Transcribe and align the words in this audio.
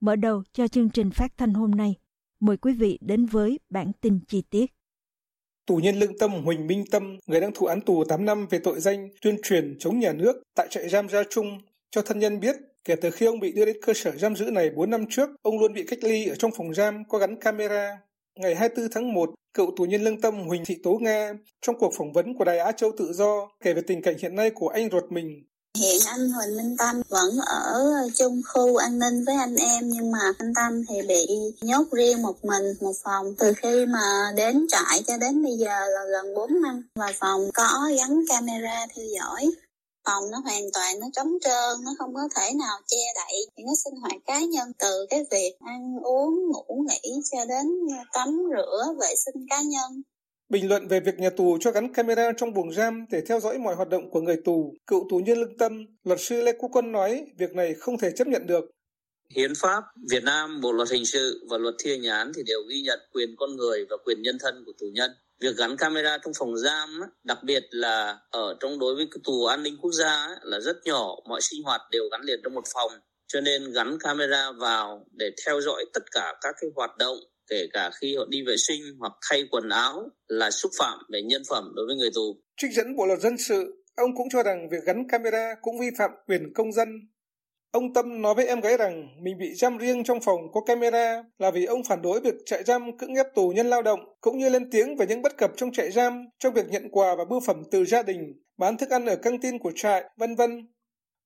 Mở 0.00 0.16
đầu 0.16 0.42
cho 0.52 0.68
chương 0.68 0.90
trình 0.90 1.10
phát 1.10 1.32
thanh 1.36 1.54
hôm 1.54 1.70
nay, 1.70 1.94
mời 2.40 2.56
quý 2.56 2.72
vị 2.72 2.98
đến 3.00 3.26
với 3.26 3.58
bản 3.70 3.92
tin 4.00 4.20
chi 4.28 4.42
tiết. 4.50 4.66
Tù 5.66 5.76
nhân 5.76 5.98
lương 5.98 6.18
tâm 6.18 6.30
Huỳnh 6.30 6.66
Minh 6.66 6.84
Tâm, 6.90 7.18
người 7.26 7.40
đang 7.40 7.52
thụ 7.54 7.66
án 7.66 7.80
tù 7.80 8.04
8 8.04 8.24
năm 8.24 8.46
về 8.50 8.58
tội 8.58 8.80
danh 8.80 9.08
tuyên 9.22 9.36
truyền 9.42 9.76
chống 9.78 9.98
nhà 9.98 10.12
nước 10.12 10.42
tại 10.54 10.66
trại 10.70 10.88
giam 10.88 11.08
Gia 11.08 11.22
Trung, 11.30 11.58
cho 11.90 12.02
thân 12.02 12.18
nhân 12.18 12.40
biết 12.40 12.56
kể 12.84 12.96
từ 12.96 13.10
khi 13.10 13.26
ông 13.26 13.40
bị 13.40 13.52
đưa 13.52 13.64
đến 13.64 13.76
cơ 13.82 13.92
sở 13.94 14.16
giam 14.16 14.36
giữ 14.36 14.50
này 14.50 14.70
4 14.70 14.90
năm 14.90 15.04
trước, 15.10 15.30
ông 15.42 15.60
luôn 15.60 15.72
bị 15.72 15.84
cách 15.88 15.98
ly 16.02 16.26
ở 16.26 16.34
trong 16.34 16.50
phòng 16.56 16.74
giam 16.74 17.04
có 17.08 17.18
gắn 17.18 17.40
camera. 17.40 17.98
Ngày 18.34 18.54
24 18.54 18.90
tháng 18.92 19.12
1, 19.14 19.30
cựu 19.54 19.74
tù 19.76 19.84
nhân 19.84 20.02
lương 20.02 20.20
tâm 20.20 20.34
Huỳnh 20.34 20.64
Thị 20.64 20.76
Tố 20.82 20.98
Nga 21.00 21.32
trong 21.60 21.78
cuộc 21.78 21.92
phỏng 21.98 22.12
vấn 22.12 22.34
của 22.34 22.44
Đài 22.44 22.58
Á 22.58 22.72
Châu 22.72 22.92
Tự 22.98 23.12
Do 23.12 23.50
kể 23.60 23.74
về 23.74 23.82
tình 23.86 24.02
cảnh 24.02 24.16
hiện 24.22 24.36
nay 24.36 24.50
của 24.50 24.68
anh 24.68 24.90
ruột 24.90 25.12
mình 25.12 25.44
Hiện 25.78 26.00
anh 26.06 26.30
Huỳnh 26.30 26.56
Minh 26.56 26.76
Tâm 26.78 27.02
vẫn 27.08 27.38
ở 27.46 27.84
chung 28.14 28.42
khu 28.48 28.76
an 28.76 28.98
ninh 28.98 29.24
với 29.24 29.34
anh 29.34 29.56
em, 29.56 29.90
nhưng 29.90 30.10
mà 30.12 30.32
anh 30.38 30.54
Tâm 30.54 30.84
thì 30.88 30.94
bị 31.08 31.26
nhốt 31.60 31.84
riêng 31.92 32.22
một 32.22 32.44
mình 32.44 32.74
một 32.80 32.92
phòng. 33.04 33.34
Từ 33.38 33.52
khi 33.62 33.86
mà 33.86 34.32
đến 34.36 34.66
trại 34.68 35.02
cho 35.06 35.16
đến 35.16 35.44
bây 35.44 35.56
giờ 35.56 35.86
là 35.86 36.04
gần 36.10 36.34
4 36.34 36.62
năm, 36.62 36.88
và 36.94 37.12
phòng 37.20 37.50
có 37.54 37.88
gắn 37.98 38.24
camera 38.28 38.86
theo 38.96 39.04
dõi. 39.18 39.50
Phòng 40.04 40.30
nó 40.30 40.38
hoàn 40.44 40.62
toàn 40.72 41.00
nó 41.00 41.06
trống 41.12 41.32
trơn, 41.40 41.84
nó 41.84 41.94
không 41.98 42.14
có 42.14 42.28
thể 42.36 42.52
nào 42.54 42.78
che 42.86 43.12
đậy 43.14 43.46
những 43.56 43.66
cái 43.66 43.76
sinh 43.84 44.00
hoạt 44.00 44.20
cá 44.26 44.40
nhân 44.40 44.72
từ 44.78 45.06
cái 45.10 45.24
việc 45.30 45.56
ăn 45.60 45.96
uống, 46.02 46.34
ngủ 46.48 46.84
nghỉ 46.88 47.20
cho 47.32 47.44
đến 47.44 47.66
tắm 48.12 48.42
rửa, 48.56 48.94
vệ 49.00 49.14
sinh 49.24 49.46
cá 49.50 49.62
nhân. 49.62 50.02
Bình 50.48 50.68
luận 50.68 50.88
về 50.88 51.00
việc 51.00 51.18
nhà 51.18 51.30
tù 51.30 51.58
cho 51.60 51.70
gắn 51.70 51.92
camera 51.92 52.32
trong 52.36 52.54
buồng 52.54 52.72
giam 52.72 53.04
để 53.10 53.22
theo 53.28 53.40
dõi 53.40 53.58
mọi 53.58 53.74
hoạt 53.74 53.88
động 53.88 54.10
của 54.10 54.20
người 54.20 54.36
tù, 54.44 54.74
cựu 54.86 55.06
tù 55.10 55.18
nhân 55.18 55.38
lương 55.38 55.58
tâm, 55.58 55.86
luật 56.04 56.20
sư 56.20 56.42
Lê 56.42 56.52
Quốc 56.58 56.70
Quân 56.72 56.92
nói 56.92 57.26
việc 57.38 57.52
này 57.54 57.74
không 57.74 57.98
thể 57.98 58.10
chấp 58.16 58.26
nhận 58.26 58.46
được. 58.46 58.64
Hiến 59.34 59.52
pháp 59.54 59.84
Việt 60.10 60.24
Nam, 60.24 60.60
Bộ 60.60 60.72
luật 60.72 60.88
hình 60.90 61.06
sự 61.06 61.46
và 61.50 61.58
luật 61.58 61.74
thi 61.78 61.90
hành 61.90 62.04
án 62.04 62.32
thì 62.36 62.42
đều 62.46 62.58
ghi 62.70 62.80
nhận 62.80 62.98
quyền 63.12 63.36
con 63.36 63.56
người 63.56 63.86
và 63.90 63.96
quyền 64.04 64.22
nhân 64.22 64.36
thân 64.40 64.62
của 64.66 64.72
tù 64.78 64.86
nhân. 64.92 65.10
Việc 65.40 65.56
gắn 65.56 65.76
camera 65.76 66.18
trong 66.18 66.32
phòng 66.38 66.56
giam, 66.56 67.00
đặc 67.24 67.38
biệt 67.44 67.62
là 67.70 68.18
ở 68.30 68.56
trong 68.60 68.78
đối 68.78 68.94
với 68.94 69.08
tù 69.24 69.44
an 69.44 69.62
ninh 69.62 69.76
quốc 69.80 69.92
gia 69.92 70.28
là 70.42 70.60
rất 70.60 70.76
nhỏ, 70.84 71.16
mọi 71.28 71.40
sinh 71.40 71.62
hoạt 71.62 71.80
đều 71.90 72.02
gắn 72.12 72.20
liền 72.22 72.40
trong 72.44 72.54
một 72.54 72.64
phòng. 72.74 72.92
Cho 73.26 73.40
nên 73.40 73.72
gắn 73.72 73.98
camera 74.00 74.52
vào 74.52 75.06
để 75.12 75.30
theo 75.46 75.60
dõi 75.60 75.84
tất 75.94 76.02
cả 76.12 76.34
các 76.40 76.54
cái 76.60 76.70
hoạt 76.76 76.96
động 76.98 77.16
kể 77.50 77.66
cả 77.72 77.90
khi 78.00 78.16
họ 78.16 78.24
đi 78.28 78.42
vệ 78.46 78.54
sinh 78.56 78.82
hoặc 78.98 79.12
thay 79.30 79.42
quần 79.50 79.68
áo 79.68 80.08
là 80.26 80.50
xúc 80.50 80.72
phạm 80.78 80.98
về 81.12 81.22
nhân 81.22 81.42
phẩm 81.48 81.72
đối 81.76 81.86
với 81.86 81.96
người 81.96 82.10
tù. 82.14 82.36
Trích 82.56 82.72
dẫn 82.72 82.96
Bộ 82.96 83.06
luật 83.06 83.20
dân 83.20 83.38
sự, 83.38 83.84
ông 83.96 84.16
cũng 84.16 84.28
cho 84.32 84.42
rằng 84.42 84.68
việc 84.70 84.84
gắn 84.86 85.08
camera 85.08 85.54
cũng 85.62 85.78
vi 85.80 85.86
phạm 85.98 86.10
quyền 86.26 86.52
công 86.54 86.72
dân. 86.72 86.88
Ông 87.70 87.94
Tâm 87.94 88.22
nói 88.22 88.34
với 88.34 88.46
em 88.46 88.60
gái 88.60 88.76
rằng 88.76 89.08
mình 89.22 89.38
bị 89.38 89.54
giam 89.54 89.78
riêng 89.78 90.04
trong 90.04 90.20
phòng 90.20 90.40
có 90.52 90.60
camera 90.60 91.24
là 91.38 91.50
vì 91.50 91.64
ông 91.64 91.84
phản 91.84 92.02
đối 92.02 92.20
việc 92.20 92.34
trại 92.46 92.64
giam 92.64 92.98
cưỡng 92.98 93.14
ép 93.14 93.26
tù 93.34 93.48
nhân 93.48 93.66
lao 93.66 93.82
động, 93.82 94.00
cũng 94.20 94.38
như 94.38 94.48
lên 94.48 94.70
tiếng 94.70 94.96
về 94.96 95.06
những 95.06 95.22
bất 95.22 95.36
cập 95.36 95.50
trong 95.56 95.72
trại 95.72 95.90
giam 95.90 96.24
trong 96.38 96.54
việc 96.54 96.68
nhận 96.68 96.88
quà 96.90 97.14
và 97.18 97.24
bưu 97.24 97.40
phẩm 97.46 97.62
từ 97.70 97.84
gia 97.84 98.02
đình, 98.02 98.42
bán 98.58 98.76
thức 98.76 98.90
ăn 98.90 99.06
ở 99.06 99.16
căng 99.16 99.40
tin 99.40 99.58
của 99.58 99.72
trại, 99.74 100.04
vân 100.16 100.34
vân. 100.34 100.68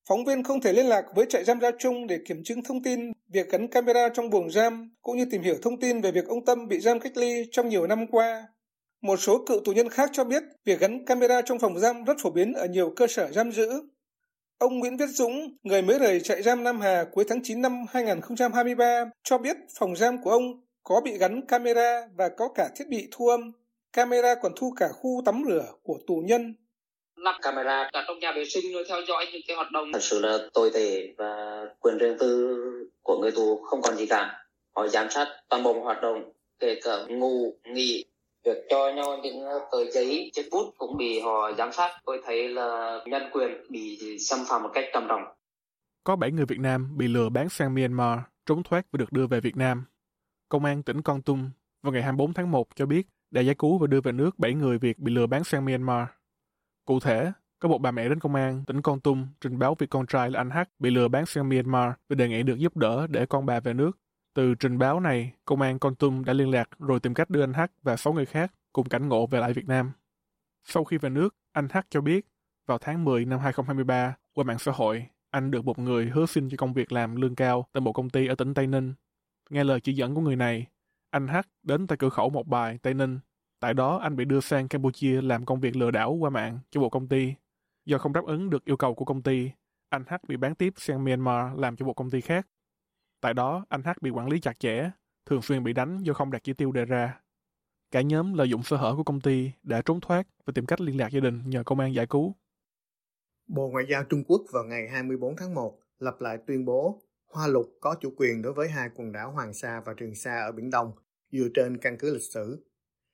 Phóng 0.08 0.24
viên 0.24 0.42
không 0.42 0.60
thể 0.60 0.72
liên 0.72 0.86
lạc 0.86 1.04
với 1.14 1.26
trại 1.28 1.44
giam 1.44 1.60
Gia 1.60 1.70
Trung 1.78 2.06
để 2.06 2.18
kiểm 2.28 2.44
chứng 2.44 2.62
thông 2.62 2.82
tin 2.82 3.12
việc 3.28 3.50
gắn 3.50 3.68
camera 3.68 4.08
trong 4.08 4.30
buồng 4.30 4.50
giam, 4.50 4.94
cũng 5.02 5.16
như 5.16 5.24
tìm 5.30 5.42
hiểu 5.42 5.54
thông 5.62 5.80
tin 5.80 6.00
về 6.00 6.12
việc 6.12 6.26
ông 6.28 6.44
Tâm 6.44 6.68
bị 6.68 6.80
giam 6.80 7.00
cách 7.00 7.16
ly 7.16 7.48
trong 7.52 7.68
nhiều 7.68 7.86
năm 7.86 8.06
qua. 8.06 8.46
Một 9.02 9.16
số 9.16 9.44
cựu 9.46 9.60
tù 9.64 9.72
nhân 9.72 9.88
khác 9.88 10.10
cho 10.12 10.24
biết 10.24 10.42
việc 10.64 10.80
gắn 10.80 11.04
camera 11.04 11.42
trong 11.42 11.58
phòng 11.58 11.78
giam 11.78 12.04
rất 12.04 12.16
phổ 12.22 12.30
biến 12.30 12.52
ở 12.52 12.66
nhiều 12.66 12.92
cơ 12.96 13.06
sở 13.06 13.32
giam 13.32 13.52
giữ. 13.52 13.82
Ông 14.58 14.78
Nguyễn 14.78 14.96
Viết 14.96 15.08
Dũng, 15.08 15.56
người 15.62 15.82
mới 15.82 15.98
rời 15.98 16.20
trại 16.20 16.42
giam 16.42 16.64
Nam 16.64 16.80
Hà 16.80 17.04
cuối 17.12 17.24
tháng 17.28 17.42
9 17.42 17.62
năm 17.62 17.84
2023, 17.90 19.04
cho 19.24 19.38
biết 19.38 19.56
phòng 19.78 19.96
giam 19.96 20.22
của 20.22 20.30
ông 20.30 20.42
có 20.82 21.00
bị 21.04 21.18
gắn 21.18 21.46
camera 21.46 22.08
và 22.16 22.28
có 22.28 22.48
cả 22.48 22.68
thiết 22.76 22.88
bị 22.88 23.08
thu 23.10 23.28
âm. 23.28 23.52
Camera 23.92 24.34
còn 24.34 24.52
thu 24.56 24.72
cả 24.76 24.88
khu 24.88 25.22
tắm 25.24 25.42
rửa 25.48 25.66
của 25.82 25.98
tù 26.06 26.22
nhân 26.26 26.54
lắp 27.16 27.38
camera 27.42 27.88
ở 27.92 28.04
trong 28.08 28.18
nhà 28.18 28.32
vệ 28.36 28.44
sinh 28.44 28.72
rồi 28.72 28.84
theo 28.88 29.00
dõi 29.08 29.26
những 29.32 29.42
cái 29.46 29.56
hoạt 29.56 29.70
động 29.72 29.92
thật 29.92 30.02
sự 30.02 30.20
là 30.20 30.38
tồi 30.54 30.70
tệ 30.74 31.14
và 31.18 31.62
quyền 31.80 31.98
riêng 31.98 32.16
tư 32.18 32.58
của 33.02 33.18
người 33.20 33.30
tù 33.30 33.62
không 33.62 33.82
còn 33.82 33.96
gì 33.96 34.06
cả 34.06 34.44
họ 34.76 34.88
giám 34.88 35.10
sát 35.10 35.26
toàn 35.48 35.62
bộ 35.62 35.80
hoạt 35.80 36.02
động 36.02 36.32
kể 36.58 36.80
cả 36.84 36.98
ngủ 37.08 37.54
nghỉ 37.64 38.04
việc 38.44 38.58
cho 38.70 38.90
nhau 38.90 39.18
những 39.22 39.44
tờ 39.72 39.90
giấy 39.90 40.30
chiếc 40.34 40.48
bút 40.50 40.74
cũng 40.78 40.96
bị 40.96 41.20
họ 41.20 41.52
giám 41.58 41.72
sát 41.72 42.00
tôi 42.04 42.20
thấy 42.24 42.48
là 42.48 42.98
nhân 43.06 43.22
quyền 43.32 43.50
bị 43.68 43.98
xâm 44.18 44.38
phạm 44.48 44.62
một 44.62 44.70
cách 44.74 44.84
trầm 44.92 45.06
trọng 45.08 45.22
có 46.04 46.16
7 46.16 46.30
người 46.30 46.46
Việt 46.46 46.60
Nam 46.60 46.96
bị 46.96 47.08
lừa 47.08 47.28
bán 47.28 47.48
sang 47.48 47.74
Myanmar 47.74 48.18
trốn 48.46 48.62
thoát 48.62 48.86
và 48.92 48.96
được 48.96 49.12
đưa 49.12 49.26
về 49.26 49.40
Việt 49.40 49.56
Nam. 49.56 49.84
Công 50.48 50.64
an 50.64 50.82
tỉnh 50.82 51.02
Con 51.02 51.22
Tum 51.22 51.50
vào 51.82 51.92
ngày 51.92 52.02
24 52.02 52.34
tháng 52.34 52.50
1 52.50 52.68
cho 52.74 52.86
biết 52.86 53.06
đã 53.30 53.40
giải 53.40 53.54
cứu 53.58 53.78
và 53.78 53.86
đưa 53.86 54.00
về 54.00 54.12
nước 54.12 54.38
7 54.38 54.54
người 54.54 54.78
Việt 54.78 54.98
bị 54.98 55.12
lừa 55.12 55.26
bán 55.26 55.44
sang 55.44 55.64
Myanmar. 55.64 56.06
Cụ 56.84 57.00
thể, 57.00 57.32
có 57.58 57.68
một 57.68 57.78
bà 57.78 57.90
mẹ 57.90 58.08
đến 58.08 58.20
công 58.20 58.34
an 58.34 58.64
tỉnh 58.66 58.82
Con 58.82 59.00
Tum 59.00 59.26
trình 59.40 59.58
báo 59.58 59.74
việc 59.78 59.90
con 59.90 60.06
trai 60.06 60.30
là 60.30 60.40
anh 60.40 60.50
H 60.50 60.58
bị 60.78 60.90
lừa 60.90 61.08
bán 61.08 61.26
sang 61.26 61.48
Myanmar 61.48 61.92
và 62.08 62.14
đề 62.14 62.28
nghị 62.28 62.42
được 62.42 62.58
giúp 62.58 62.76
đỡ 62.76 63.06
để 63.06 63.26
con 63.26 63.46
bà 63.46 63.60
về 63.60 63.74
nước. 63.74 63.98
Từ 64.34 64.54
trình 64.54 64.78
báo 64.78 65.00
này, 65.00 65.32
công 65.44 65.60
an 65.60 65.78
Con 65.78 65.94
Tum 65.94 66.24
đã 66.24 66.32
liên 66.32 66.50
lạc 66.50 66.68
rồi 66.78 67.00
tìm 67.00 67.14
cách 67.14 67.30
đưa 67.30 67.42
anh 67.42 67.52
H 67.52 67.60
và 67.82 67.96
6 67.96 68.12
người 68.12 68.26
khác 68.26 68.52
cùng 68.72 68.88
cảnh 68.88 69.08
ngộ 69.08 69.26
về 69.26 69.40
lại 69.40 69.52
Việt 69.52 69.68
Nam. 69.68 69.92
Sau 70.64 70.84
khi 70.84 70.98
về 70.98 71.10
nước, 71.10 71.36
anh 71.52 71.68
H 71.72 71.78
cho 71.90 72.00
biết 72.00 72.26
vào 72.66 72.78
tháng 72.78 73.04
10 73.04 73.24
năm 73.24 73.38
2023, 73.38 74.16
qua 74.34 74.44
mạng 74.44 74.58
xã 74.58 74.72
hội, 74.72 75.06
anh 75.30 75.50
được 75.50 75.64
một 75.64 75.78
người 75.78 76.06
hứa 76.06 76.26
xin 76.26 76.48
cho 76.50 76.56
công 76.56 76.72
việc 76.72 76.92
làm 76.92 77.16
lương 77.16 77.34
cao 77.34 77.66
tại 77.72 77.80
một 77.80 77.92
công 77.92 78.10
ty 78.10 78.26
ở 78.26 78.34
tỉnh 78.34 78.54
Tây 78.54 78.66
Ninh. 78.66 78.94
Nghe 79.50 79.64
lời 79.64 79.80
chỉ 79.80 79.92
dẫn 79.92 80.14
của 80.14 80.20
người 80.20 80.36
này, 80.36 80.66
anh 81.10 81.28
H 81.28 81.36
đến 81.62 81.86
tại 81.86 81.98
cửa 81.98 82.08
khẩu 82.08 82.30
một 82.30 82.46
bài 82.46 82.78
Tây 82.82 82.94
Ninh 82.94 83.18
Tại 83.62 83.74
đó 83.74 83.96
anh 83.96 84.16
bị 84.16 84.24
đưa 84.24 84.40
sang 84.40 84.68
Campuchia 84.68 85.22
làm 85.22 85.44
công 85.44 85.60
việc 85.60 85.76
lừa 85.76 85.90
đảo 85.90 86.12
qua 86.12 86.30
mạng 86.30 86.58
cho 86.70 86.80
một 86.80 86.88
công 86.88 87.08
ty. 87.08 87.34
Do 87.84 87.98
không 87.98 88.12
đáp 88.12 88.24
ứng 88.26 88.50
được 88.50 88.64
yêu 88.64 88.76
cầu 88.76 88.94
của 88.94 89.04
công 89.04 89.22
ty, 89.22 89.50
anh 89.88 90.04
H 90.08 90.14
bị 90.28 90.36
bán 90.36 90.54
tiếp 90.54 90.72
sang 90.76 91.04
Myanmar 91.04 91.58
làm 91.58 91.76
cho 91.76 91.86
một 91.86 91.92
công 91.92 92.10
ty 92.10 92.20
khác. 92.20 92.46
Tại 93.20 93.34
đó, 93.34 93.64
anh 93.68 93.82
H 93.82 93.88
bị 94.00 94.10
quản 94.10 94.28
lý 94.28 94.40
chặt 94.40 94.60
chẽ, 94.60 94.90
thường 95.26 95.42
xuyên 95.42 95.64
bị 95.64 95.72
đánh 95.72 95.98
do 96.02 96.12
không 96.12 96.30
đạt 96.30 96.44
chỉ 96.44 96.52
tiêu 96.52 96.72
đề 96.72 96.84
ra. 96.84 97.20
Cả 97.90 98.00
nhóm 98.00 98.34
lợi 98.34 98.50
dụng 98.50 98.62
sơ 98.62 98.76
hở 98.76 98.94
của 98.96 99.04
công 99.04 99.20
ty 99.20 99.50
đã 99.62 99.82
trốn 99.84 100.00
thoát 100.00 100.26
và 100.44 100.52
tìm 100.54 100.66
cách 100.66 100.80
liên 100.80 101.00
lạc 101.00 101.08
gia 101.12 101.20
đình 101.20 101.42
nhờ 101.46 101.62
công 101.62 101.80
an 101.80 101.94
giải 101.94 102.06
cứu. 102.06 102.34
Bộ 103.46 103.68
Ngoại 103.68 103.84
giao 103.90 104.04
Trung 104.04 104.24
Quốc 104.24 104.42
vào 104.52 104.64
ngày 104.64 104.88
24 104.88 105.36
tháng 105.36 105.54
1 105.54 105.78
lập 105.98 106.20
lại 106.20 106.38
tuyên 106.46 106.64
bố 106.64 107.02
Hoa 107.32 107.46
Lục 107.46 107.66
có 107.80 107.96
chủ 108.00 108.14
quyền 108.16 108.42
đối 108.42 108.52
với 108.52 108.68
hai 108.68 108.88
quần 108.94 109.12
đảo 109.12 109.32
Hoàng 109.32 109.54
Sa 109.54 109.82
và 109.86 109.94
Trường 109.96 110.14
Sa 110.14 110.40
ở 110.40 110.52
Biển 110.52 110.70
Đông 110.70 110.92
dựa 111.32 111.48
trên 111.54 111.78
căn 111.78 111.96
cứ 111.98 112.12
lịch 112.12 112.22
sử 112.22 112.71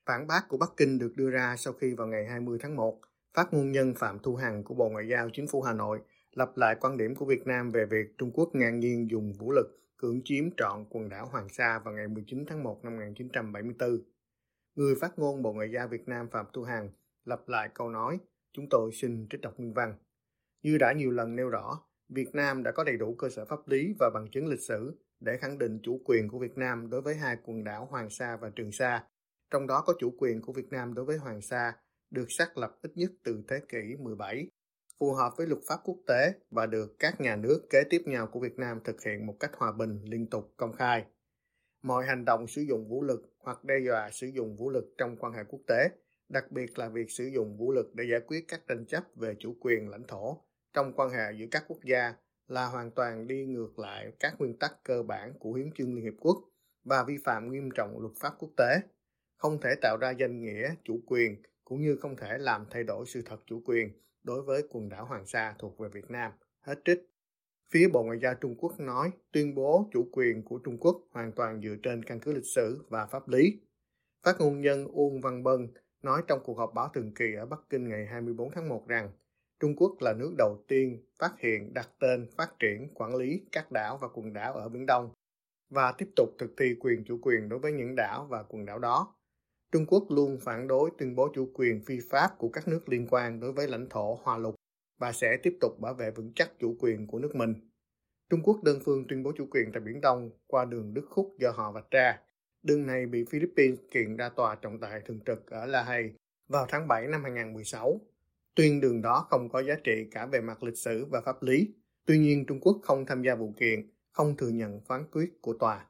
Phản 0.09 0.27
bác 0.27 0.49
của 0.49 0.57
Bắc 0.57 0.71
Kinh 0.77 0.99
được 0.99 1.13
đưa 1.17 1.31
ra 1.31 1.57
sau 1.57 1.73
khi 1.73 1.95
vào 1.95 2.07
ngày 2.07 2.27
20 2.27 2.59
tháng 2.61 2.77
1, 2.77 3.01
phát 3.35 3.55
ngôn 3.55 3.73
nhân 3.73 3.95
Phạm 3.95 4.19
Thu 4.19 4.37
Hằng 4.37 4.65
của 4.65 4.75
Bộ 4.75 4.89
Ngoại 4.89 5.09
giao 5.09 5.31
Chính 5.33 5.47
phủ 5.47 5.63
Hà 5.63 5.73
Nội 5.73 6.01
lặp 6.33 6.57
lại 6.57 6.77
quan 6.81 6.97
điểm 6.97 7.15
của 7.15 7.27
Việt 7.27 7.47
Nam 7.47 7.71
về 7.71 7.87
việc 7.87 8.19
Trung 8.19 8.31
Quốc 8.35 8.51
ngang 8.55 8.81
nhiên 8.81 9.11
dùng 9.11 9.33
vũ 9.33 9.53
lực 9.53 9.79
cưỡng 9.97 10.21
chiếm 10.25 10.45
trọn 10.57 10.85
quần 10.91 11.09
đảo 11.09 11.27
Hoàng 11.27 11.49
Sa 11.49 11.79
vào 11.85 11.95
ngày 11.95 12.09
19 12.09 12.45
tháng 12.49 12.63
1 12.63 12.85
năm 12.85 12.97
1974. 12.97 14.03
Người 14.75 14.95
phát 15.01 15.19
ngôn 15.19 15.43
Bộ 15.43 15.53
Ngoại 15.53 15.71
giao 15.71 15.89
Việt 15.89 16.09
Nam 16.09 16.29
Phạm 16.31 16.47
Thu 16.53 16.63
Hằng 16.63 16.91
lặp 17.25 17.49
lại 17.49 17.69
câu 17.75 17.91
nói, 17.91 18.19
chúng 18.53 18.69
tôi 18.71 18.91
xin 18.93 19.27
trích 19.31 19.41
đọc 19.41 19.55
nguyên 19.57 19.75
văn. 19.75 19.95
Như 20.63 20.79
đã 20.79 20.93
nhiều 20.93 21.11
lần 21.11 21.37
nêu 21.37 21.49
rõ, 21.49 21.81
Việt 22.09 22.35
Nam 22.35 22.63
đã 22.63 22.73
có 22.73 22.85
đầy 22.85 22.97
đủ 22.97 23.15
cơ 23.15 23.29
sở 23.29 23.45
pháp 23.45 23.69
lý 23.69 23.95
và 23.99 24.11
bằng 24.15 24.31
chứng 24.31 24.47
lịch 24.47 24.61
sử 24.61 24.99
để 25.21 25.37
khẳng 25.37 25.59
định 25.59 25.81
chủ 25.83 26.01
quyền 26.05 26.29
của 26.29 26.39
Việt 26.39 26.59
Nam 26.59 26.91
đối 26.91 27.01
với 27.01 27.15
hai 27.15 27.37
quần 27.45 27.65
đảo 27.65 27.89
Hoàng 27.91 28.11
Sa 28.11 28.37
và 28.37 28.51
Trường 28.51 28.73
Sa, 28.73 29.05
trong 29.51 29.67
đó 29.67 29.83
có 29.87 29.95
chủ 29.99 30.15
quyền 30.19 30.43
của 30.43 30.53
Việt 30.53 30.71
Nam 30.71 30.95
đối 30.95 31.05
với 31.05 31.17
Hoàng 31.17 31.41
Sa 31.41 31.77
được 32.11 32.27
xác 32.29 32.59
lập 32.59 32.79
ít 32.83 32.93
nhất 32.95 33.11
từ 33.25 33.43
thế 33.49 33.61
kỷ 33.69 33.97
17, 33.99 34.51
phù 35.01 35.13
hợp 35.13 35.33
với 35.37 35.47
luật 35.47 35.61
pháp 35.69 35.81
quốc 35.85 35.99
tế 36.07 36.33
và 36.51 36.67
được 36.67 36.97
các 36.99 37.21
nhà 37.21 37.37
nước 37.37 37.67
kế 37.71 37.83
tiếp 37.91 38.03
nhau 38.07 38.27
của 38.27 38.41
Việt 38.41 38.59
Nam 38.59 38.81
thực 38.85 39.03
hiện 39.03 39.27
một 39.27 39.37
cách 39.41 39.51
hòa 39.57 39.73
bình, 39.73 40.01
liên 40.05 40.27
tục, 40.31 40.53
công 40.57 40.73
khai. 40.73 41.05
Mọi 41.83 42.07
hành 42.07 42.25
động 42.25 42.47
sử 42.47 42.63
dụng 42.63 42.89
vũ 42.89 43.03
lực 43.03 43.23
hoặc 43.39 43.65
đe 43.65 43.75
dọa 43.87 44.11
sử 44.11 44.27
dụng 44.27 44.57
vũ 44.57 44.71
lực 44.71 44.85
trong 44.99 45.17
quan 45.17 45.33
hệ 45.33 45.45
quốc 45.49 45.61
tế, 45.67 45.89
đặc 46.29 46.53
biệt 46.53 46.79
là 46.79 46.89
việc 46.89 47.11
sử 47.11 47.25
dụng 47.25 47.57
vũ 47.57 47.73
lực 47.73 47.95
để 47.95 48.05
giải 48.11 48.21
quyết 48.27 48.45
các 48.49 48.61
tranh 48.69 48.87
chấp 48.87 49.05
về 49.15 49.35
chủ 49.39 49.57
quyền 49.61 49.89
lãnh 49.89 50.07
thổ 50.09 50.45
trong 50.75 50.93
quan 50.93 51.11
hệ 51.11 51.33
giữa 51.39 51.47
các 51.51 51.65
quốc 51.69 51.79
gia 51.85 52.15
là 52.49 52.67
hoàn 52.67 52.91
toàn 52.91 53.27
đi 53.27 53.47
ngược 53.47 53.79
lại 53.79 54.13
các 54.21 54.35
nguyên 54.39 54.59
tắc 54.59 54.85
cơ 54.85 55.03
bản 55.03 55.33
của 55.39 55.53
Hiến 55.53 55.73
chương 55.73 55.95
Liên 55.95 56.05
Hiệp 56.05 56.15
Quốc 56.21 56.39
và 56.85 57.05
vi 57.05 57.17
phạm 57.25 57.53
nghiêm 57.53 57.71
trọng 57.75 58.01
luật 58.01 58.13
pháp 58.21 58.35
quốc 58.39 58.51
tế, 58.57 58.81
không 59.39 59.61
thể 59.61 59.75
tạo 59.83 59.97
ra 60.01 60.11
danh 60.11 60.41
nghĩa 60.41 60.75
chủ 60.85 61.01
quyền 61.07 61.43
cũng 61.65 61.81
như 61.81 61.97
không 61.97 62.17
thể 62.17 62.39
làm 62.39 62.67
thay 62.71 62.85
đổi 62.85 63.07
sự 63.07 63.23
thật 63.27 63.41
chủ 63.47 63.63
quyền 63.65 63.91
đối 64.23 64.43
với 64.43 64.63
quần 64.71 64.89
đảo 64.89 65.05
Hoàng 65.05 65.27
Sa 65.27 65.55
thuộc 65.59 65.79
về 65.79 65.89
Việt 65.89 66.11
Nam. 66.11 66.33
Hết 66.61 66.81
trích. 66.85 66.99
Phía 67.71 67.89
Bộ 67.93 68.03
Ngoại 68.03 68.19
giao 68.23 68.35
Trung 68.35 68.55
Quốc 68.59 68.81
nói 68.81 69.11
tuyên 69.33 69.55
bố 69.55 69.89
chủ 69.93 70.09
quyền 70.13 70.43
của 70.43 70.59
Trung 70.59 70.79
Quốc 70.79 71.01
hoàn 71.11 71.33
toàn 71.33 71.61
dựa 71.63 71.77
trên 71.83 72.03
căn 72.03 72.21
cứ 72.21 72.33
lịch 72.33 72.47
sử 72.55 72.85
và 72.89 73.07
pháp 73.07 73.29
lý. 73.29 73.61
Phát 74.25 74.37
ngôn 74.39 74.61
nhân 74.61 74.87
Uông 74.87 75.21
Văn 75.21 75.43
Bân 75.43 75.69
nói 76.03 76.23
trong 76.29 76.41
cuộc 76.45 76.59
họp 76.59 76.75
báo 76.75 76.89
thường 76.95 77.15
kỳ 77.15 77.35
ở 77.35 77.47
Bắc 77.47 77.61
Kinh 77.71 77.89
ngày 77.89 78.07
24 78.07 78.51
tháng 78.51 78.69
1 78.69 78.89
rằng 78.89 79.11
Trung 79.61 79.77
Quốc 79.77 79.97
là 80.01 80.15
nước 80.19 80.35
đầu 80.39 80.65
tiên 80.69 81.05
phát 81.19 81.33
hiện, 81.39 81.75
đặt 81.75 81.89
tên, 82.01 82.27
phát 82.37 82.59
triển, 82.59 82.89
quản 82.95 83.17
lý 83.17 83.47
các 83.53 83.73
đảo 83.73 83.99
và 84.03 84.09
quần 84.15 84.33
đảo 84.33 84.53
ở 84.53 84.69
Biển 84.69 84.87
Đông 84.87 85.11
và 85.71 85.93
tiếp 85.99 86.09
tục 86.17 86.29
thực 86.39 86.51
thi 86.57 86.75
quyền 86.81 87.05
chủ 87.05 87.19
quyền 87.23 87.49
đối 87.49 87.59
với 87.59 87.73
những 87.73 87.95
đảo 87.97 88.27
và 88.31 88.43
quần 88.43 88.67
đảo 88.67 88.79
đó. 88.79 89.18
Trung 89.73 89.87
Quốc 89.87 90.07
luôn 90.09 90.39
phản 90.41 90.69
đối 90.69 90.91
tuyên 90.99 91.15
bố 91.15 91.29
chủ 91.35 91.51
quyền 91.55 91.81
phi 91.81 91.99
pháp 92.11 92.39
của 92.39 92.49
các 92.49 92.69
nước 92.69 92.89
liên 92.89 93.07
quan 93.11 93.41
đối 93.41 93.53
với 93.53 93.69
lãnh 93.69 93.89
thổ 93.89 94.21
Hoa 94.23 94.39
Lục 94.39 94.55
và 94.99 95.13
sẽ 95.13 95.37
tiếp 95.43 95.57
tục 95.61 95.81
bảo 95.81 95.95
vệ 95.95 96.11
vững 96.11 96.33
chắc 96.35 96.51
chủ 96.59 96.77
quyền 96.81 97.07
của 97.07 97.19
nước 97.19 97.37
mình. 97.37 97.55
Trung 98.31 98.41
Quốc 98.43 98.63
đơn 98.63 98.79
phương 98.85 99.05
tuyên 99.09 99.23
bố 99.23 99.33
chủ 99.37 99.47
quyền 99.51 99.73
tại 99.73 99.81
Biển 99.81 100.01
Đông 100.01 100.31
qua 100.47 100.65
đường 100.65 100.95
Đức 100.95 101.07
Khúc 101.11 101.35
do 101.39 101.51
họ 101.51 101.73
vạch 101.73 101.91
ra. 101.91 102.21
Đường 102.63 102.87
này 102.87 103.07
bị 103.07 103.25
Philippines 103.31 103.79
kiện 103.91 104.17
ra 104.17 104.29
tòa 104.29 104.55
trọng 104.55 104.81
tài 104.81 105.01
thường 105.01 105.21
trực 105.27 105.47
ở 105.51 105.67
La 105.67 105.83
Hay 105.83 106.13
vào 106.49 106.67
tháng 106.69 106.89
7 106.89 107.07
năm 107.07 107.23
2016 107.23 108.01
Tuyên 108.59 108.81
đường 108.81 109.03
đó 109.03 109.27
không 109.31 109.49
có 109.49 109.63
giá 109.63 109.75
trị 109.85 110.05
cả 110.11 110.27
về 110.27 110.41
mặt 110.41 110.63
lịch 110.63 110.77
sử 110.79 111.05
và 111.05 111.21
pháp 111.21 111.43
lý. 111.43 111.75
Tuy 112.07 112.19
nhiên, 112.19 112.45
Trung 112.47 112.61
Quốc 112.61 112.79
không 112.83 113.07
tham 113.07 113.23
gia 113.23 113.35
vụ 113.35 113.55
kiện, 113.59 113.91
không 114.11 114.37
thừa 114.37 114.49
nhận 114.49 114.81
phán 114.81 115.05
quyết 115.13 115.43
của 115.43 115.53
tòa. 115.53 115.87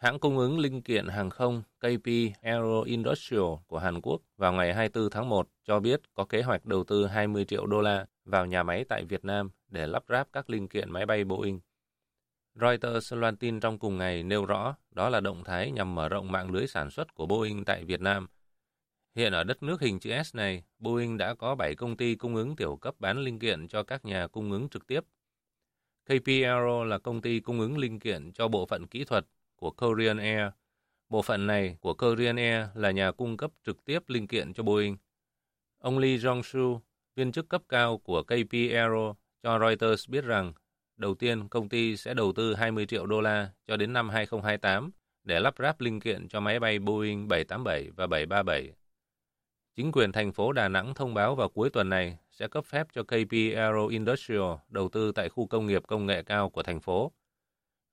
Hãng 0.00 0.18
cung 0.18 0.38
ứng 0.38 0.58
linh 0.58 0.82
kiện 0.82 1.08
hàng 1.08 1.30
không 1.30 1.62
KP 1.78 2.06
Aero 2.42 2.82
Industrial 2.82 3.54
của 3.66 3.78
Hàn 3.78 4.00
Quốc 4.00 4.20
vào 4.36 4.52
ngày 4.52 4.74
24 4.74 5.10
tháng 5.10 5.28
1 5.28 5.48
cho 5.64 5.80
biết 5.80 6.00
có 6.14 6.24
kế 6.24 6.42
hoạch 6.42 6.66
đầu 6.66 6.84
tư 6.84 7.06
20 7.06 7.44
triệu 7.44 7.66
đô 7.66 7.80
la 7.80 8.06
vào 8.24 8.46
nhà 8.46 8.62
máy 8.62 8.84
tại 8.88 9.04
Việt 9.04 9.24
Nam 9.24 9.50
để 9.68 9.86
lắp 9.86 10.04
ráp 10.08 10.28
các 10.32 10.50
linh 10.50 10.68
kiện 10.68 10.90
máy 10.90 11.06
bay 11.06 11.24
Boeing. 11.24 11.60
Reuters 12.54 13.12
loan 13.12 13.36
tin 13.36 13.60
trong 13.60 13.78
cùng 13.78 13.98
ngày 13.98 14.22
nêu 14.22 14.46
rõ 14.46 14.74
đó 14.90 15.08
là 15.08 15.20
động 15.20 15.44
thái 15.44 15.70
nhằm 15.70 15.94
mở 15.94 16.08
rộng 16.08 16.32
mạng 16.32 16.50
lưới 16.50 16.66
sản 16.66 16.90
xuất 16.90 17.14
của 17.14 17.26
Boeing 17.26 17.64
tại 17.64 17.84
Việt 17.84 18.00
Nam– 18.00 18.26
Hiện 19.16 19.32
ở 19.32 19.44
đất 19.44 19.62
nước 19.62 19.80
hình 19.80 20.00
chữ 20.00 20.10
S 20.22 20.34
này, 20.34 20.62
Boeing 20.78 21.16
đã 21.16 21.34
có 21.34 21.54
7 21.54 21.74
công 21.74 21.96
ty 21.96 22.14
cung 22.14 22.36
ứng 22.36 22.56
tiểu 22.56 22.76
cấp 22.76 22.94
bán 22.98 23.18
linh 23.18 23.38
kiện 23.38 23.68
cho 23.68 23.82
các 23.82 24.04
nhà 24.04 24.26
cung 24.26 24.52
ứng 24.52 24.68
trực 24.68 24.86
tiếp. 24.86 25.00
KP 26.04 26.26
Aero 26.26 26.84
là 26.84 26.98
công 26.98 27.22
ty 27.22 27.40
cung 27.40 27.60
ứng 27.60 27.78
linh 27.78 27.98
kiện 27.98 28.32
cho 28.32 28.48
bộ 28.48 28.66
phận 28.66 28.86
kỹ 28.86 29.04
thuật 29.04 29.26
của 29.60 29.70
Korean 29.70 30.16
Air. 30.16 30.52
Bộ 31.08 31.22
phận 31.22 31.46
này 31.46 31.76
của 31.80 31.94
Korean 31.94 32.36
Air 32.36 32.66
là 32.74 32.90
nhà 32.90 33.10
cung 33.12 33.36
cấp 33.36 33.50
trực 33.66 33.84
tiếp 33.84 34.08
linh 34.08 34.26
kiện 34.26 34.52
cho 34.52 34.62
Boeing. 34.62 34.96
Ông 35.78 35.98
Lee 35.98 36.16
Jong-su, 36.16 36.80
viên 37.16 37.32
chức 37.32 37.48
cấp 37.48 37.62
cao 37.68 37.98
của 37.98 38.22
KP 38.22 38.52
Aero, 38.52 39.14
cho 39.42 39.58
Reuters 39.58 40.08
biết 40.08 40.24
rằng 40.24 40.52
đầu 40.96 41.14
tiên 41.14 41.48
công 41.48 41.68
ty 41.68 41.96
sẽ 41.96 42.14
đầu 42.14 42.32
tư 42.32 42.54
20 42.54 42.86
triệu 42.86 43.06
đô 43.06 43.20
la 43.20 43.50
cho 43.66 43.76
đến 43.76 43.92
năm 43.92 44.08
2028 44.08 44.90
để 45.24 45.40
lắp 45.40 45.54
ráp 45.58 45.80
linh 45.80 46.00
kiện 46.00 46.28
cho 46.28 46.40
máy 46.40 46.60
bay 46.60 46.78
Boeing 46.78 47.28
787 47.28 47.90
và 47.96 48.06
737 48.06 48.72
Chính 49.76 49.92
quyền 49.92 50.12
thành 50.12 50.32
phố 50.32 50.52
Đà 50.52 50.68
Nẵng 50.68 50.94
thông 50.94 51.14
báo 51.14 51.34
vào 51.34 51.48
cuối 51.48 51.70
tuần 51.70 51.88
này 51.88 52.18
sẽ 52.30 52.48
cấp 52.48 52.64
phép 52.64 52.86
cho 52.92 53.02
KP 53.02 53.32
Aero 53.32 53.86
Industrial 53.90 54.54
đầu 54.68 54.88
tư 54.88 55.12
tại 55.12 55.28
khu 55.28 55.46
công 55.46 55.66
nghiệp 55.66 55.82
công 55.86 56.06
nghệ 56.06 56.22
cao 56.22 56.50
của 56.50 56.62
thành 56.62 56.80
phố. 56.80 57.12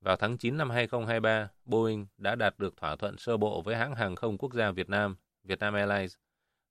Vào 0.02 0.16
tháng 0.16 0.38
9 0.38 0.58
năm 0.58 0.70
2023, 0.70 1.50
Boeing 1.66 2.06
đã 2.18 2.36
đạt 2.36 2.60
được 2.60 2.78
thỏa 2.78 2.96
thuận 2.96 3.18
sơ 3.18 3.38
bộ 3.38 3.62
với 3.62 3.76
hãng 3.76 3.96
hàng 3.96 4.16
không 4.16 4.38
quốc 4.38 4.54
gia 4.54 4.72
Việt 4.72 4.90
Nam, 4.90 5.16
Vietnam 5.44 5.74
Airlines, 5.74 6.16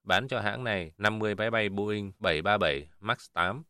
bán 0.02 0.28
cho 0.28 0.40
hãng 0.40 0.64
này 0.64 0.92
50 0.98 1.34
máy 1.34 1.50
bay 1.50 1.68
Boeing 1.68 2.12
737 2.18 2.88
MAX 3.00 3.18
8. 3.32 3.62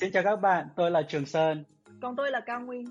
Xin 0.00 0.12
chào 0.12 0.22
các 0.22 0.36
bạn, 0.36 0.66
tôi 0.76 0.90
là 0.90 1.02
Trường 1.02 1.26
Sơn. 1.26 1.64
Còn 2.02 2.16
tôi 2.16 2.30
là 2.30 2.40
Cao 2.46 2.60
Nguyên. 2.60 2.84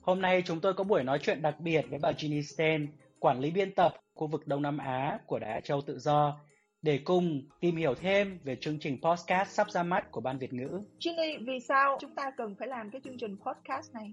Hôm 0.00 0.20
nay 0.20 0.42
chúng 0.46 0.60
tôi 0.60 0.74
có 0.74 0.84
buổi 0.84 1.02
nói 1.02 1.18
chuyện 1.22 1.42
đặc 1.42 1.60
biệt 1.60 1.82
với 1.90 1.98
bà 2.02 2.12
Ginny 2.18 2.42
Sten, 2.42 2.88
quản 3.18 3.40
lý 3.40 3.50
biên 3.50 3.74
tập 3.74 3.94
khu 4.14 4.26
vực 4.26 4.46
Đông 4.46 4.62
Nam 4.62 4.78
Á 4.78 5.18
của 5.26 5.38
Đài 5.38 5.60
Châu 5.60 5.80
Tự 5.80 5.98
Do 5.98 6.40
để 6.82 7.00
cùng 7.04 7.42
tìm 7.60 7.76
hiểu 7.76 7.94
thêm 7.94 8.38
về 8.44 8.56
chương 8.56 8.78
trình 8.78 8.98
podcast 9.02 9.50
sắp 9.50 9.70
ra 9.70 9.82
mắt 9.82 10.10
của 10.10 10.20
Ban 10.20 10.38
Việt 10.38 10.52
ngữ. 10.52 10.80
Ginny, 11.00 11.36
vì 11.46 11.60
sao 11.60 11.98
chúng 12.00 12.14
ta 12.14 12.30
cần 12.36 12.54
phải 12.58 12.68
làm 12.68 12.90
cái 12.90 13.00
chương 13.04 13.18
trình 13.18 13.36
podcast 13.36 13.94
này? 13.94 14.12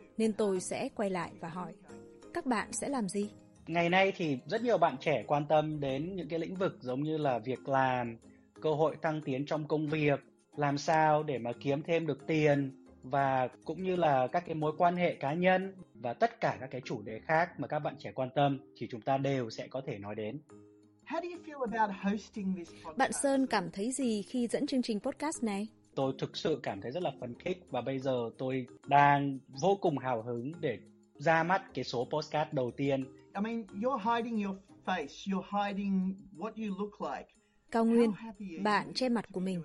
nên 0.21 0.33
tôi 0.33 0.59
sẽ 0.59 0.89
quay 0.95 1.09
lại 1.09 1.31
và 1.39 1.49
hỏi, 1.49 1.73
các 2.33 2.45
bạn 2.45 2.73
sẽ 2.73 2.89
làm 2.89 3.09
gì? 3.09 3.29
Ngày 3.67 3.89
nay 3.89 4.13
thì 4.15 4.37
rất 4.45 4.61
nhiều 4.61 4.77
bạn 4.77 4.97
trẻ 4.99 5.23
quan 5.27 5.45
tâm 5.45 5.79
đến 5.79 6.15
những 6.15 6.27
cái 6.29 6.39
lĩnh 6.39 6.55
vực 6.55 6.77
giống 6.81 7.03
như 7.03 7.17
là 7.17 7.39
việc 7.39 7.69
làm, 7.69 8.17
cơ 8.61 8.73
hội 8.73 8.95
thăng 9.01 9.21
tiến 9.21 9.45
trong 9.45 9.67
công 9.67 9.87
việc, 9.87 10.19
làm 10.55 10.77
sao 10.77 11.23
để 11.23 11.37
mà 11.37 11.51
kiếm 11.59 11.83
thêm 11.83 12.07
được 12.07 12.27
tiền 12.27 12.85
và 13.03 13.47
cũng 13.65 13.83
như 13.83 13.95
là 13.95 14.27
các 14.27 14.43
cái 14.45 14.55
mối 14.55 14.73
quan 14.77 14.95
hệ 14.95 15.15
cá 15.15 15.33
nhân 15.33 15.75
và 15.93 16.13
tất 16.13 16.41
cả 16.41 16.57
các 16.59 16.71
cái 16.71 16.81
chủ 16.85 17.01
đề 17.01 17.19
khác 17.19 17.59
mà 17.59 17.67
các 17.67 17.79
bạn 17.79 17.95
trẻ 17.99 18.11
quan 18.15 18.29
tâm 18.35 18.59
thì 18.77 18.87
chúng 18.91 19.01
ta 19.01 19.17
đều 19.17 19.49
sẽ 19.49 19.67
có 19.67 19.81
thể 19.87 19.97
nói 19.97 20.15
đến. 20.15 20.39
Bạn 22.97 23.11
Sơn 23.23 23.47
cảm 23.47 23.71
thấy 23.71 23.91
gì 23.91 24.21
khi 24.21 24.47
dẫn 24.47 24.67
chương 24.67 24.81
trình 24.81 24.99
podcast 24.99 25.43
này? 25.43 25.67
Tôi 25.95 26.13
thực 26.17 26.37
sự 26.37 26.59
cảm 26.63 26.81
thấy 26.81 26.91
rất 26.91 27.03
là 27.03 27.11
phấn 27.19 27.35
khích 27.39 27.65
và 27.69 27.81
bây 27.81 27.99
giờ 27.99 28.29
tôi 28.37 28.67
đang 28.87 29.39
vô 29.61 29.77
cùng 29.81 29.97
hào 29.97 30.21
hứng 30.21 30.51
để 30.59 30.79
ra 31.15 31.43
mắt 31.43 31.61
cái 31.73 31.83
số 31.83 32.07
podcast 32.11 32.53
đầu 32.53 32.71
tiên. 32.71 33.03
I 33.35 33.41
mean, 33.41 33.65
you're 33.81 34.15
hiding 34.15 34.43
your 34.43 34.57
face, 34.85 35.31
you're 35.33 35.67
hiding 35.67 36.15
what 36.37 36.51
you 36.55 36.79
look 36.79 37.01
like. 37.01 37.27
Cao 37.71 37.85
Nguyên, 37.85 38.11
bạn 38.63 38.93
che 38.93 39.09
mặt 39.09 39.25
của 39.31 39.39
mình. 39.39 39.61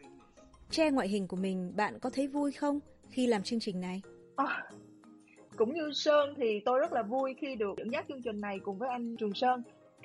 Che 0.70 0.90
ngoại 0.90 1.08
hình 1.08 1.26
của 1.26 1.36
mình, 1.36 1.72
bạn 1.76 1.98
có 1.98 2.10
thấy 2.10 2.26
vui 2.26 2.52
không 2.52 2.80
khi 3.10 3.26
làm 3.26 3.42
chương 3.42 3.60
trình 3.60 3.80
này? 3.80 4.02
À, 4.36 4.70
cũng 5.56 5.74
như 5.74 5.90
Sơn 5.94 6.34
thì 6.36 6.60
tôi 6.64 6.78
rất 6.80 6.92
là 6.92 7.02
vui 7.02 7.34
khi 7.40 7.54
được 7.54 7.74
dẫn 7.78 7.90
dắt 7.92 8.04
chương 8.08 8.22
trình 8.22 8.40
này 8.40 8.58
cùng 8.58 8.78
với 8.78 8.88
anh 8.88 9.16
Trường 9.16 9.34
Sơn 9.34 9.62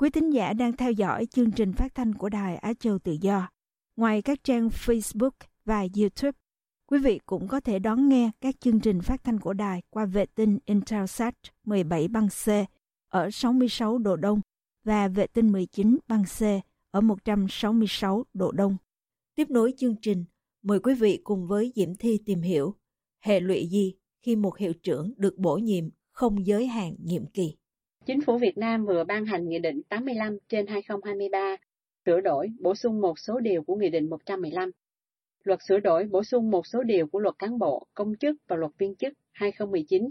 Quý 0.00 0.10
tín 0.10 0.30
giả 0.30 0.52
đang 0.52 0.76
theo 0.76 0.92
dõi 0.92 1.26
chương 1.26 1.50
trình 1.50 1.72
phát 1.72 1.94
thanh 1.94 2.14
của 2.14 2.28
Đài 2.28 2.56
Á 2.56 2.72
Châu 2.80 2.98
Tự 2.98 3.16
Do. 3.20 3.48
Ngoài 3.96 4.22
các 4.22 4.44
trang 4.44 4.68
Facebook 4.68 5.30
và 5.64 5.86
YouTube, 5.96 6.38
quý 6.86 6.98
vị 6.98 7.20
cũng 7.26 7.48
có 7.48 7.60
thể 7.60 7.78
đón 7.78 8.08
nghe 8.08 8.30
các 8.40 8.60
chương 8.60 8.80
trình 8.80 9.00
phát 9.00 9.24
thanh 9.24 9.40
của 9.40 9.52
đài 9.52 9.82
qua 9.90 10.04
vệ 10.04 10.26
tinh 10.26 10.58
Intelsat 10.64 11.34
17 11.64 12.08
băng 12.08 12.28
C 12.28 12.48
ở 13.08 13.30
66 13.30 13.98
độ 13.98 14.16
Đông 14.16 14.40
và 14.84 15.08
vệ 15.08 15.26
tinh 15.26 15.52
19 15.52 15.98
băng 16.08 16.24
C 16.24 16.42
ở 16.90 17.00
166 17.00 18.24
độ 18.34 18.52
Đông. 18.52 18.76
Tiếp 19.34 19.50
nối 19.50 19.74
chương 19.76 19.94
trình, 20.02 20.24
mời 20.62 20.80
quý 20.80 20.94
vị 20.94 21.20
cùng 21.24 21.46
với 21.46 21.72
Diễm 21.76 21.94
Thi 21.94 22.18
tìm 22.26 22.42
hiểu 22.42 22.74
hệ 23.20 23.40
lụy 23.40 23.66
gì 23.66 23.94
khi 24.22 24.36
một 24.36 24.58
hiệu 24.58 24.72
trưởng 24.72 25.14
được 25.16 25.38
bổ 25.38 25.56
nhiệm 25.56 25.88
không 26.12 26.46
giới 26.46 26.66
hạn 26.66 26.94
nhiệm 26.98 27.26
kỳ. 27.26 27.56
Chính 28.06 28.20
phủ 28.20 28.38
Việt 28.38 28.58
Nam 28.58 28.86
vừa 28.86 29.04
ban 29.04 29.24
hành 29.24 29.48
Nghị 29.48 29.58
định 29.58 29.82
85 29.88 30.38
trên 30.48 30.66
2023, 30.66 31.56
sửa 32.06 32.20
đổi, 32.20 32.48
bổ 32.60 32.74
sung 32.74 33.00
một 33.00 33.18
số 33.18 33.40
điều 33.40 33.62
của 33.62 33.76
Nghị 33.76 33.90
định 33.90 34.10
115. 34.10 34.70
Luật 35.44 35.58
sửa 35.68 35.78
đổi, 35.78 36.04
bổ 36.04 36.22
sung 36.24 36.50
một 36.50 36.66
số 36.66 36.82
điều 36.82 37.06
của 37.06 37.18
Luật 37.18 37.34
Cán 37.38 37.58
bộ, 37.58 37.86
Công 37.94 38.12
chức 38.20 38.36
và 38.48 38.56
Luật 38.56 38.72
Viên 38.78 38.94
chức 38.94 39.12
2019, 39.32 40.08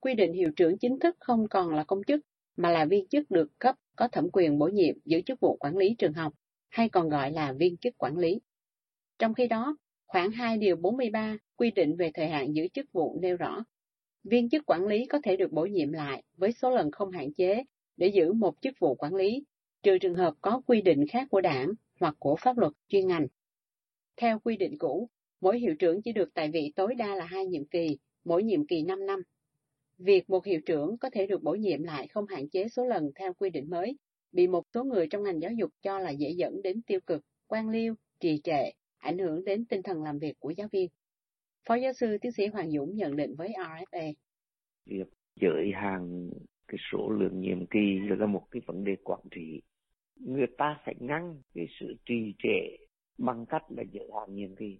quy 0.00 0.14
định 0.14 0.32
hiệu 0.32 0.50
trưởng 0.56 0.78
chính 0.78 0.98
thức 0.98 1.16
không 1.20 1.48
còn 1.48 1.74
là 1.74 1.84
công 1.84 2.00
chức, 2.06 2.20
mà 2.56 2.70
là 2.70 2.84
viên 2.84 3.08
chức 3.08 3.30
được 3.30 3.58
cấp 3.58 3.76
có 3.96 4.08
thẩm 4.08 4.30
quyền 4.32 4.58
bổ 4.58 4.66
nhiệm 4.66 4.94
giữ 5.04 5.20
chức 5.26 5.40
vụ 5.40 5.56
quản 5.56 5.76
lý 5.76 5.94
trường 5.98 6.12
học, 6.12 6.32
hay 6.68 6.88
còn 6.88 7.08
gọi 7.08 7.32
là 7.32 7.52
viên 7.52 7.76
chức 7.76 7.98
quản 7.98 8.18
lý. 8.18 8.40
Trong 9.18 9.34
khi 9.34 9.46
đó, 9.46 9.76
khoảng 10.06 10.30
2 10.30 10.58
điều 10.58 10.76
43 10.76 11.36
quy 11.56 11.70
định 11.70 11.96
về 11.96 12.10
thời 12.14 12.28
hạn 12.28 12.56
giữ 12.56 12.68
chức 12.68 12.92
vụ 12.92 13.18
nêu 13.22 13.36
rõ, 13.36 13.64
viên 14.24 14.48
chức 14.48 14.66
quản 14.66 14.86
lý 14.86 15.06
có 15.06 15.20
thể 15.22 15.36
được 15.36 15.52
bổ 15.52 15.66
nhiệm 15.66 15.92
lại 15.92 16.22
với 16.36 16.52
số 16.52 16.70
lần 16.70 16.90
không 16.90 17.10
hạn 17.10 17.32
chế 17.32 17.64
để 17.96 18.06
giữ 18.06 18.32
một 18.32 18.54
chức 18.60 18.74
vụ 18.80 18.94
quản 18.94 19.14
lý, 19.14 19.44
trừ 19.82 19.98
trường 19.98 20.14
hợp 20.14 20.34
có 20.40 20.62
quy 20.66 20.82
định 20.82 21.06
khác 21.06 21.26
của 21.30 21.40
đảng 21.40 21.72
hoặc 22.00 22.16
của 22.18 22.36
pháp 22.36 22.58
luật 22.58 22.72
chuyên 22.88 23.06
ngành. 23.06 23.26
Theo 24.16 24.38
quy 24.38 24.56
định 24.56 24.78
cũ, 24.78 25.08
mỗi 25.40 25.58
hiệu 25.58 25.74
trưởng 25.78 26.02
chỉ 26.02 26.12
được 26.12 26.34
tại 26.34 26.50
vị 26.50 26.72
tối 26.76 26.94
đa 26.94 27.14
là 27.14 27.24
hai 27.24 27.46
nhiệm 27.46 27.64
kỳ, 27.64 27.98
mỗi 28.24 28.42
nhiệm 28.42 28.66
kỳ 28.66 28.82
5 28.82 29.06
năm. 29.06 29.22
Việc 29.98 30.30
một 30.30 30.44
hiệu 30.44 30.60
trưởng 30.66 30.98
có 30.98 31.10
thể 31.10 31.26
được 31.26 31.42
bổ 31.42 31.54
nhiệm 31.54 31.82
lại 31.82 32.08
không 32.08 32.26
hạn 32.26 32.48
chế 32.48 32.68
số 32.68 32.84
lần 32.84 33.10
theo 33.14 33.34
quy 33.34 33.50
định 33.50 33.70
mới, 33.70 33.96
bị 34.32 34.46
một 34.46 34.64
số 34.74 34.84
người 34.84 35.06
trong 35.10 35.22
ngành 35.22 35.40
giáo 35.40 35.52
dục 35.52 35.70
cho 35.82 35.98
là 35.98 36.10
dễ 36.10 36.30
dẫn 36.30 36.62
đến 36.62 36.82
tiêu 36.82 37.00
cực, 37.06 37.22
quan 37.46 37.68
liêu, 37.68 37.94
trì 38.20 38.40
trệ, 38.44 38.70
ảnh 38.98 39.18
hưởng 39.18 39.44
đến 39.44 39.64
tinh 39.66 39.82
thần 39.82 40.02
làm 40.02 40.18
việc 40.18 40.38
của 40.38 40.50
giáo 40.50 40.68
viên. 40.72 40.88
Phó 41.68 41.74
giáo 41.74 41.92
sư 41.92 42.18
tiến 42.20 42.32
sĩ 42.32 42.46
Hoàng 42.46 42.70
Dũng 42.70 42.96
nhận 42.96 43.16
định 43.16 43.34
với 43.38 43.48
RFA. 43.48 44.12
Việc 44.86 45.08
giới 45.40 45.72
hạn 45.74 46.30
cái 46.68 46.78
số 46.92 47.08
lượng 47.08 47.40
nhiệm 47.40 47.66
kỳ 47.66 47.98
là 47.98 48.26
một 48.26 48.46
cái 48.50 48.62
vấn 48.66 48.84
đề 48.84 48.96
quản 49.04 49.20
trị. 49.30 49.62
Người 50.16 50.46
ta 50.58 50.80
phải 50.84 50.94
ngăn 50.98 51.42
cái 51.54 51.66
sự 51.80 51.94
trì 52.06 52.34
trệ 52.42 52.76
bằng 53.18 53.46
cách 53.46 53.62
là 53.68 53.82
giới 53.92 54.08
hạn 54.14 54.34
nhiệm 54.34 54.56
kỳ. 54.56 54.78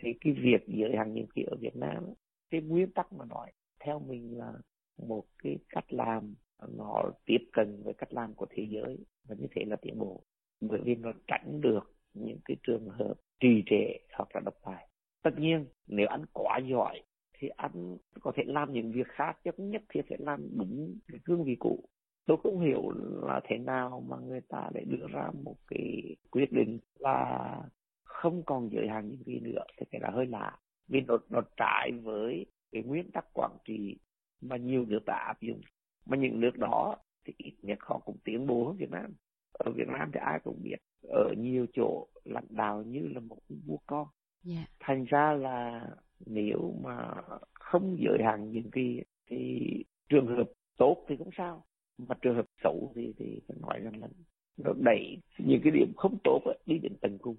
Thì 0.00 0.12
cái 0.20 0.32
việc 0.32 0.64
giới 0.66 0.96
hạn 0.96 1.14
nhiệm 1.14 1.26
kỳ 1.34 1.42
ở 1.42 1.56
Việt 1.60 1.76
Nam, 1.76 2.04
cái 2.50 2.60
nguyên 2.60 2.90
tắc 2.90 3.12
mà 3.12 3.24
nói, 3.24 3.52
theo 3.80 3.98
mình 3.98 4.38
là 4.38 4.52
một 4.96 5.24
cái 5.42 5.58
cách 5.68 5.92
làm 5.92 6.34
nó 6.76 7.02
tiếp 7.24 7.48
cận 7.52 7.82
với 7.82 7.94
cách 7.94 8.12
làm 8.12 8.34
của 8.34 8.46
thế 8.50 8.66
giới 8.70 8.98
và 9.28 9.36
như 9.38 9.46
thế 9.50 9.64
là 9.66 9.76
tiến 9.76 9.98
bộ 9.98 10.22
bởi 10.60 10.80
vì 10.84 10.94
nó 10.94 11.12
tránh 11.26 11.60
được 11.60 11.92
những 12.14 12.38
cái 12.44 12.56
trường 12.62 12.88
hợp 12.88 13.14
trì 13.40 13.62
trệ 13.66 13.98
hoặc 14.12 14.28
là 14.34 14.40
độc 14.44 14.54
tài 14.62 14.87
tất 15.22 15.30
nhiên, 15.38 15.66
nếu 15.86 16.06
anh 16.06 16.24
quá 16.32 16.58
giỏi 16.58 17.02
thì 17.38 17.48
anh 17.48 17.96
có 18.20 18.32
thể 18.36 18.42
làm 18.46 18.72
những 18.72 18.92
việc 18.92 19.08
khác, 19.08 19.38
chứ 19.44 19.50
không 19.56 19.70
nhất 19.70 19.82
thiết 19.88 20.02
phải 20.08 20.18
làm 20.20 20.48
đúng 20.58 20.98
cái 21.08 21.20
cương 21.24 21.44
vị 21.44 21.56
cũ. 21.60 21.84
Tôi 22.26 22.36
không 22.42 22.60
hiểu 22.60 22.90
là 23.26 23.40
thế 23.44 23.58
nào 23.58 24.04
mà 24.08 24.16
người 24.16 24.40
ta 24.40 24.70
lại 24.74 24.84
đưa 24.84 25.06
ra 25.12 25.30
một 25.44 25.56
cái 25.66 26.16
quyết 26.30 26.52
định 26.52 26.78
là 26.98 27.62
không 28.02 28.42
còn 28.46 28.68
giới 28.72 28.88
hạn 28.88 29.08
những 29.08 29.22
gì 29.24 29.40
nữa, 29.40 29.64
thì 29.78 29.86
cái 29.90 30.00
là 30.00 30.10
hơi 30.10 30.26
lạ. 30.26 30.58
Vì 30.88 31.00
nó 31.00 31.18
nó 31.30 31.40
trái 31.56 31.92
với 31.92 32.46
cái 32.72 32.82
nguyên 32.82 33.10
tắc 33.10 33.24
quản 33.34 33.50
trị 33.64 33.96
mà 34.40 34.56
nhiều 34.56 34.84
nước 34.88 35.00
đã 35.06 35.24
áp 35.26 35.40
dụng. 35.40 35.60
Mà 36.06 36.16
những 36.16 36.40
nước 36.40 36.58
đó 36.58 36.96
thì 37.24 37.34
ít 37.36 37.54
nhất 37.62 37.78
họ 37.80 38.00
cũng 38.04 38.16
tiến 38.24 38.46
bộ 38.46 38.66
hơn 38.66 38.76
Việt 38.76 38.90
Nam. 38.90 39.14
Ở 39.52 39.72
Việt 39.76 39.88
Nam 39.88 40.10
thì 40.14 40.20
ai 40.20 40.40
cũng 40.44 40.62
biết, 40.62 40.76
ở 41.08 41.34
nhiều 41.38 41.66
chỗ 41.72 42.06
lãnh 42.24 42.46
đạo 42.48 42.82
như 42.82 43.08
là 43.14 43.20
một 43.20 43.38
vua 43.66 43.78
con 43.86 44.06
yeah. 44.48 44.68
Dạ. 44.68 44.76
thành 44.80 45.04
ra 45.04 45.32
là 45.32 45.86
nếu 46.26 46.74
mà 46.82 47.14
không 47.52 47.96
giới 48.00 48.18
hạn 48.24 48.50
những 48.50 48.70
cái 48.70 49.04
thì 49.30 49.68
trường 50.08 50.26
hợp 50.26 50.50
tốt 50.78 51.04
thì 51.08 51.16
cũng 51.16 51.30
sao 51.36 51.64
mà 51.98 52.14
trường 52.22 52.34
hợp 52.34 52.46
xấu 52.64 52.92
thì 52.96 53.12
thì 53.18 53.40
phải 53.48 53.56
nói 53.60 53.80
rằng 53.80 54.00
là 54.00 54.08
nó 54.56 54.72
đẩy 54.84 55.16
những 55.38 55.60
cái 55.64 55.72
điểm 55.72 55.92
không 55.96 56.18
tốt 56.24 56.40
ấy, 56.44 56.58
đi 56.66 56.78
đến 56.78 56.92
tận 57.00 57.18
cùng 57.18 57.36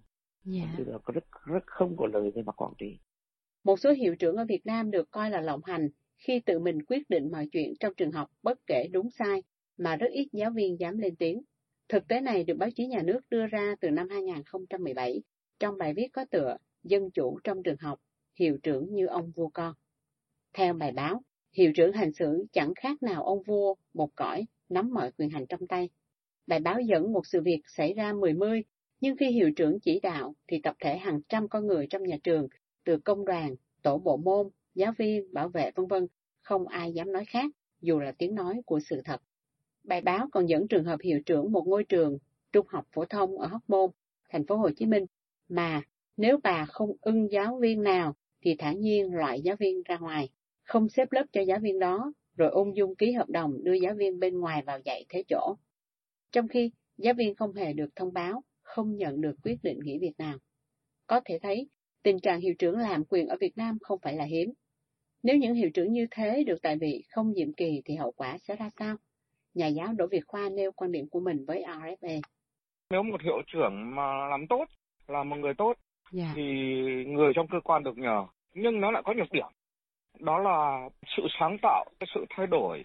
yeah. 0.54 0.68
Dạ. 0.70 0.76
thì 0.78 0.84
có 1.04 1.12
rất 1.14 1.24
rất 1.46 1.64
không 1.66 1.98
có 1.98 2.08
lời 2.08 2.32
về 2.36 2.44
mặt 2.44 2.62
quản 2.62 2.74
trị 2.78 2.98
một 3.64 3.80
số 3.80 3.92
hiệu 3.92 4.16
trưởng 4.16 4.36
ở 4.36 4.46
Việt 4.46 4.66
Nam 4.66 4.92
được 4.92 5.12
coi 5.12 5.30
là 5.30 5.42
lộng 5.42 5.62
hành 5.64 5.90
khi 6.18 6.40
tự 6.40 6.60
mình 6.60 6.84
quyết 6.86 7.10
định 7.10 7.32
mọi 7.32 7.48
chuyện 7.52 7.74
trong 7.80 7.94
trường 7.98 8.12
học 8.12 8.30
bất 8.44 8.60
kể 8.68 8.88
đúng 8.92 9.10
sai, 9.10 9.44
mà 9.78 9.96
rất 9.96 10.08
ít 10.12 10.28
giáo 10.32 10.52
viên 10.52 10.80
dám 10.80 10.98
lên 10.98 11.16
tiếng. 11.16 11.42
Thực 11.90 12.08
tế 12.08 12.22
này 12.22 12.44
được 12.44 12.58
báo 12.58 12.70
chí 12.76 12.88
nhà 12.88 13.02
nước 13.04 13.20
đưa 13.30 13.48
ra 13.48 13.76
từ 13.82 13.90
năm 13.90 14.10
2017 14.10 15.22
trong 15.60 15.78
bài 15.78 15.94
viết 15.94 16.08
có 16.14 16.26
tựa 16.32 16.58
Dân 16.84 17.12
chủ 17.12 17.40
trong 17.44 17.64
trường 17.64 17.78
học, 17.80 18.00
hiệu 18.36 18.58
trưởng 18.64 18.94
như 18.94 19.06
ông 19.06 19.32
vua 19.32 19.50
con. 19.54 19.74
Theo 20.54 20.74
bài 20.74 20.92
báo, 20.92 21.22
hiệu 21.54 21.72
trưởng 21.76 21.94
hành 21.94 22.14
xử 22.14 22.46
chẳng 22.52 22.74
khác 22.76 23.04
nào 23.04 23.24
ông 23.24 23.44
vua, 23.44 23.76
một 23.94 24.16
cõi, 24.16 24.46
nắm 24.70 24.94
mọi 24.94 25.12
quyền 25.18 25.30
hành 25.30 25.46
trong 25.50 25.68
tay. 25.68 25.90
Bài 26.48 26.60
báo 26.60 26.80
dẫn 26.82 27.14
một 27.14 27.28
sự 27.28 27.42
việc 27.42 27.62
xảy 27.68 27.94
ra 27.94 28.14
mười 28.14 28.34
mươi, 28.34 28.64
nhưng 29.02 29.18
khi 29.18 29.32
hiệu 29.32 29.52
trưởng 29.56 29.80
chỉ 29.80 30.00
đạo 30.00 30.36
thì 30.48 30.60
tập 30.64 30.76
thể 30.80 30.98
hàng 30.98 31.22
trăm 31.30 31.50
con 31.50 31.68
người 31.68 31.88
trong 31.90 32.04
nhà 32.04 32.18
trường, 32.24 32.48
từ 32.84 32.98
công 32.98 33.26
đoàn, 33.26 33.56
tổ 33.82 33.98
bộ 33.98 34.18
môn, 34.18 34.50
giáo 34.76 34.94
viên, 34.98 35.34
bảo 35.34 35.50
vệ 35.50 35.72
vân 35.76 35.88
vân, 35.88 36.08
không 36.42 36.68
ai 36.68 36.94
dám 36.94 37.12
nói 37.12 37.26
khác, 37.26 37.52
dù 37.82 38.00
là 38.00 38.12
tiếng 38.12 38.36
nói 38.36 38.62
của 38.66 38.80
sự 38.80 39.02
thật. 39.06 39.22
Bài 39.84 40.02
báo 40.02 40.28
còn 40.32 40.50
dẫn 40.50 40.68
trường 40.68 40.84
hợp 40.84 41.00
hiệu 41.04 41.20
trưởng 41.26 41.52
một 41.52 41.68
ngôi 41.68 41.84
trường 41.84 42.18
trung 42.52 42.66
học 42.70 42.88
phổ 42.92 43.06
thông 43.06 43.38
ở 43.38 43.48
Hóc 43.48 43.62
Môn, 43.68 43.90
thành 44.30 44.46
phố 44.46 44.56
Hồ 44.56 44.70
Chí 44.76 44.86
Minh, 44.86 45.06
mà 45.50 45.82
nếu 46.20 46.40
bà 46.44 46.66
không 46.66 46.90
ưng 47.02 47.32
giáo 47.32 47.58
viên 47.62 47.84
nào 47.84 48.16
thì 48.42 48.56
thản 48.60 48.80
nhiên 48.80 49.14
loại 49.14 49.42
giáo 49.42 49.56
viên 49.56 49.84
ra 49.84 49.98
ngoài, 49.98 50.30
không 50.64 50.90
xếp 50.90 51.12
lớp 51.12 51.24
cho 51.32 51.42
giáo 51.42 51.60
viên 51.62 51.80
đó, 51.80 52.14
rồi 52.38 52.50
ung 52.50 52.76
dung 52.76 52.96
ký 52.96 53.12
hợp 53.12 53.30
đồng 53.30 53.64
đưa 53.64 53.74
giáo 53.74 53.94
viên 53.96 54.20
bên 54.20 54.40
ngoài 54.40 54.64
vào 54.66 54.80
dạy 54.86 55.06
thế 55.10 55.24
chỗ. 55.28 55.56
Trong 56.32 56.48
khi 56.48 56.72
giáo 56.98 57.14
viên 57.14 57.36
không 57.36 57.54
hề 57.54 57.74
được 57.74 57.96
thông 57.96 58.14
báo, 58.14 58.44
không 58.62 58.96
nhận 58.96 59.22
được 59.22 59.36
quyết 59.44 59.56
định 59.64 59.80
nghỉ 59.84 59.98
việc 59.98 60.14
nào. 60.18 60.38
Có 61.08 61.22
thể 61.26 61.40
thấy, 61.42 61.68
tình 62.04 62.20
trạng 62.20 62.40
hiệu 62.40 62.54
trưởng 62.60 62.78
làm 62.78 63.06
quyền 63.06 63.28
ở 63.28 63.38
Việt 63.40 63.58
Nam 63.58 63.78
không 63.82 64.00
phải 64.02 64.14
là 64.14 64.26
hiếm. 64.26 64.54
Nếu 65.24 65.38
những 65.38 65.54
hiệu 65.54 65.70
trưởng 65.74 65.94
như 65.94 66.08
thế 66.12 66.44
được 66.44 66.62
tại 66.62 66.78
vị 66.78 67.04
không 67.10 67.32
nhiệm 67.32 67.54
kỳ 67.54 67.82
thì 67.86 67.96
hậu 67.96 68.12
quả 68.12 68.38
sẽ 68.38 68.56
ra 68.56 68.70
sao? 68.80 68.96
Nhà 69.54 69.68
giáo 69.68 69.94
Đỗ 69.94 70.08
Việt 70.08 70.28
Khoa 70.28 70.50
nêu 70.50 70.72
quan 70.72 70.92
điểm 70.92 71.10
của 71.10 71.20
mình 71.20 71.46
với 71.46 71.64
RFA. 71.64 72.22
Nếu 72.90 73.04
một 73.04 73.22
hiệu 73.22 73.42
trưởng 73.48 73.96
mà 73.96 74.28
làm 74.30 74.48
tốt, 74.48 74.66
là 75.08 75.24
một 75.24 75.36
người 75.36 75.54
tốt, 75.58 75.74
yeah. 76.14 76.28
Dạ. 76.28 76.34
thì 76.36 76.44
người 77.08 77.34
trong 77.36 77.48
cơ 77.48 77.60
quan 77.64 77.84
được 77.84 77.98
nhờ. 77.98 78.26
Nhưng 78.54 78.82
nó 78.82 78.92
lại 78.92 79.04
có 79.06 79.14
nhược 79.14 79.32
điểm. 79.32 79.48
Đó 80.20 80.38
là 80.38 80.90
sự 81.18 81.24
sáng 81.40 81.58
tạo, 81.62 81.86
cái 82.00 82.08
sự 82.16 82.26
thay 82.30 82.48
đổi 82.48 82.84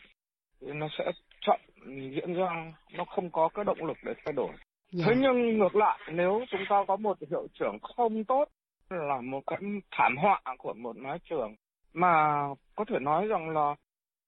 nó 0.60 0.88
sẽ 0.98 1.12
chậm 1.40 1.60
diễn 1.86 2.34
ra, 2.34 2.72
nó 2.92 3.04
không 3.04 3.30
có 3.30 3.48
cái 3.54 3.64
động 3.64 3.84
lực 3.84 3.96
để 4.04 4.12
thay 4.24 4.32
đổi. 4.32 4.48
Yeah. 4.48 4.60
Dạ. 4.92 5.04
Thế 5.06 5.14
nhưng 5.20 5.58
ngược 5.58 5.76
lại, 5.76 5.98
nếu 6.12 6.44
chúng 6.50 6.64
ta 6.68 6.84
có 6.88 6.96
một 6.96 7.18
hiệu 7.30 7.46
trưởng 7.54 7.78
không 7.82 8.24
tốt 8.24 8.48
là 8.90 9.20
một 9.20 9.40
cái 9.46 9.58
thảm 9.90 10.16
họa 10.16 10.42
của 10.58 10.74
một 10.74 10.96
mái 10.96 11.18
trường 11.30 11.54
mà 11.94 12.42
có 12.76 12.84
thể 12.88 12.98
nói 12.98 13.26
rằng 13.26 13.50
là 13.50 13.74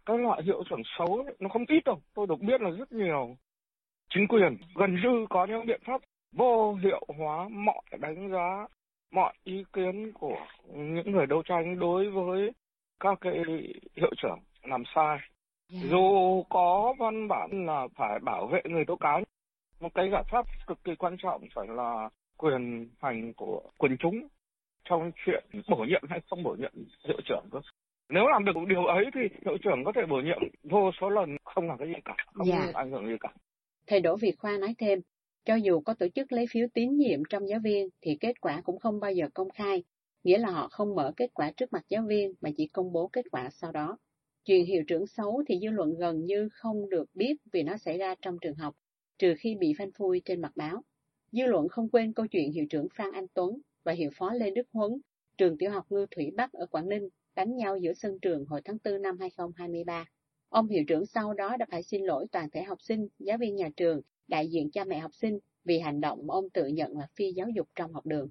cái 0.06 0.18
loại 0.18 0.42
hiệu 0.42 0.62
trưởng 0.70 0.82
xấu 0.98 1.22
ấy, 1.26 1.36
nó 1.38 1.48
không 1.48 1.64
ít 1.68 1.84
đâu 1.84 2.00
tôi 2.14 2.26
được 2.26 2.40
biết 2.40 2.60
là 2.60 2.70
rất 2.70 2.92
nhiều 2.92 3.36
chính 4.14 4.28
quyền 4.28 4.56
gần 4.74 4.94
như 4.94 5.26
có 5.30 5.46
những 5.46 5.66
biện 5.66 5.80
pháp 5.86 6.00
vô 6.32 6.74
hiệu 6.74 7.06
hóa 7.18 7.48
mọi 7.48 7.82
đánh 8.00 8.30
giá 8.32 8.66
mọi 9.16 9.32
ý 9.44 9.64
kiến 9.72 10.12
của 10.12 10.46
những 10.74 11.12
người 11.12 11.26
đấu 11.26 11.42
tranh 11.42 11.78
đối 11.78 12.10
với 12.10 12.50
các 13.00 13.18
cái 13.20 13.34
hiệu 13.96 14.10
trưởng 14.22 14.38
làm 14.62 14.82
sai 14.94 15.18
yeah. 15.72 15.82
Dạ. 15.84 15.88
dù 15.90 16.42
có 16.48 16.94
văn 16.98 17.28
bản 17.28 17.66
là 17.66 17.88
phải 17.96 18.18
bảo 18.18 18.46
vệ 18.46 18.60
người 18.64 18.84
tố 18.84 18.96
cáo 18.96 19.20
một 19.80 19.94
cái 19.94 20.08
giải 20.12 20.22
pháp 20.30 20.46
cực 20.66 20.84
kỳ 20.84 20.94
quan 20.98 21.16
trọng 21.22 21.42
phải 21.54 21.66
là 21.68 22.08
quyền 22.36 22.88
hành 23.00 23.32
của 23.34 23.62
quần 23.78 23.96
chúng 23.96 24.28
trong 24.84 25.10
chuyện 25.26 25.44
bổ 25.68 25.76
nhiệm 25.76 26.02
hay 26.08 26.20
không 26.30 26.42
bổ 26.42 26.56
nhiệm 26.58 26.72
hiệu 27.08 27.20
trưởng 27.24 27.44
cơ 27.52 27.60
nếu 28.08 28.28
làm 28.28 28.44
được 28.44 28.52
điều 28.68 28.84
ấy 28.84 29.04
thì 29.14 29.20
hiệu 29.44 29.56
trưởng 29.62 29.84
có 29.84 29.92
thể 29.94 30.02
bổ 30.08 30.20
nhiệm 30.20 30.38
vô 30.62 30.90
số 31.00 31.10
lần 31.10 31.36
không 31.44 31.68
làm 31.68 31.78
cái 31.78 31.88
gì 31.88 31.94
cả 32.04 32.16
không 32.34 32.48
yeah. 32.50 32.64
Dạ. 32.64 32.70
ảnh 32.74 32.90
hưởng 32.90 33.06
gì 33.06 33.16
cả 33.20 33.32
thầy 33.86 34.00
đỗ 34.00 34.16
việt 34.16 34.34
khoa 34.38 34.58
nói 34.60 34.74
thêm 34.78 34.98
cho 35.46 35.54
dù 35.54 35.80
có 35.80 35.94
tổ 35.94 36.06
chức 36.14 36.32
lấy 36.32 36.46
phiếu 36.50 36.66
tín 36.74 36.96
nhiệm 36.96 37.22
trong 37.30 37.48
giáo 37.48 37.60
viên 37.64 37.88
thì 38.00 38.16
kết 38.20 38.40
quả 38.40 38.60
cũng 38.60 38.78
không 38.78 39.00
bao 39.00 39.12
giờ 39.12 39.28
công 39.34 39.50
khai, 39.50 39.84
nghĩa 40.24 40.38
là 40.38 40.50
họ 40.50 40.68
không 40.68 40.94
mở 40.94 41.12
kết 41.16 41.30
quả 41.34 41.50
trước 41.56 41.72
mặt 41.72 41.84
giáo 41.88 42.02
viên 42.08 42.34
mà 42.40 42.50
chỉ 42.56 42.66
công 42.66 42.92
bố 42.92 43.08
kết 43.08 43.26
quả 43.30 43.50
sau 43.50 43.72
đó. 43.72 43.98
Chuyện 44.44 44.66
hiệu 44.66 44.82
trưởng 44.86 45.06
xấu 45.06 45.42
thì 45.48 45.58
dư 45.62 45.70
luận 45.70 45.94
gần 45.98 46.24
như 46.24 46.48
không 46.52 46.90
được 46.90 47.04
biết 47.14 47.36
vì 47.52 47.62
nó 47.62 47.76
xảy 47.76 47.98
ra 47.98 48.14
trong 48.22 48.38
trường 48.40 48.54
học, 48.54 48.74
trừ 49.18 49.34
khi 49.38 49.54
bị 49.54 49.74
phanh 49.78 49.90
phui 49.98 50.22
trên 50.24 50.40
mặt 50.40 50.52
báo. 50.56 50.82
Dư 51.32 51.46
luận 51.46 51.68
không 51.68 51.88
quên 51.88 52.12
câu 52.12 52.26
chuyện 52.26 52.52
hiệu 52.52 52.66
trưởng 52.70 52.88
Phan 52.94 53.12
Anh 53.12 53.26
Tuấn 53.34 53.60
và 53.84 53.92
hiệu 53.92 54.10
phó 54.14 54.32
Lê 54.32 54.50
Đức 54.50 54.66
Huấn, 54.72 54.92
trường 55.38 55.58
tiểu 55.58 55.70
học 55.70 55.84
Ngư 55.90 56.06
Thủy 56.10 56.30
Bắc 56.36 56.52
ở 56.52 56.66
Quảng 56.66 56.88
Ninh, 56.88 57.08
đánh 57.34 57.56
nhau 57.56 57.76
giữa 57.78 57.92
sân 57.92 58.18
trường 58.22 58.44
hồi 58.44 58.60
tháng 58.64 58.76
4 58.84 59.02
năm 59.02 59.18
2023. 59.20 60.04
Ông 60.48 60.68
hiệu 60.68 60.84
trưởng 60.88 61.06
sau 61.06 61.34
đó 61.34 61.56
đã 61.56 61.66
phải 61.70 61.82
xin 61.82 62.02
lỗi 62.02 62.26
toàn 62.32 62.50
thể 62.50 62.62
học 62.62 62.78
sinh, 62.82 63.08
giáo 63.18 63.38
viên 63.38 63.56
nhà 63.56 63.68
trường 63.76 64.00
đại 64.28 64.48
diện 64.48 64.70
cha 64.70 64.84
mẹ 64.84 64.98
học 64.98 65.14
sinh 65.14 65.38
vì 65.64 65.78
hành 65.78 66.00
động 66.00 66.26
mà 66.26 66.34
ông 66.34 66.50
tự 66.50 66.66
nhận 66.66 66.98
là 66.98 67.06
phi 67.16 67.32
giáo 67.32 67.48
dục 67.48 67.68
trong 67.74 67.92
học 67.92 68.06
đường. 68.06 68.28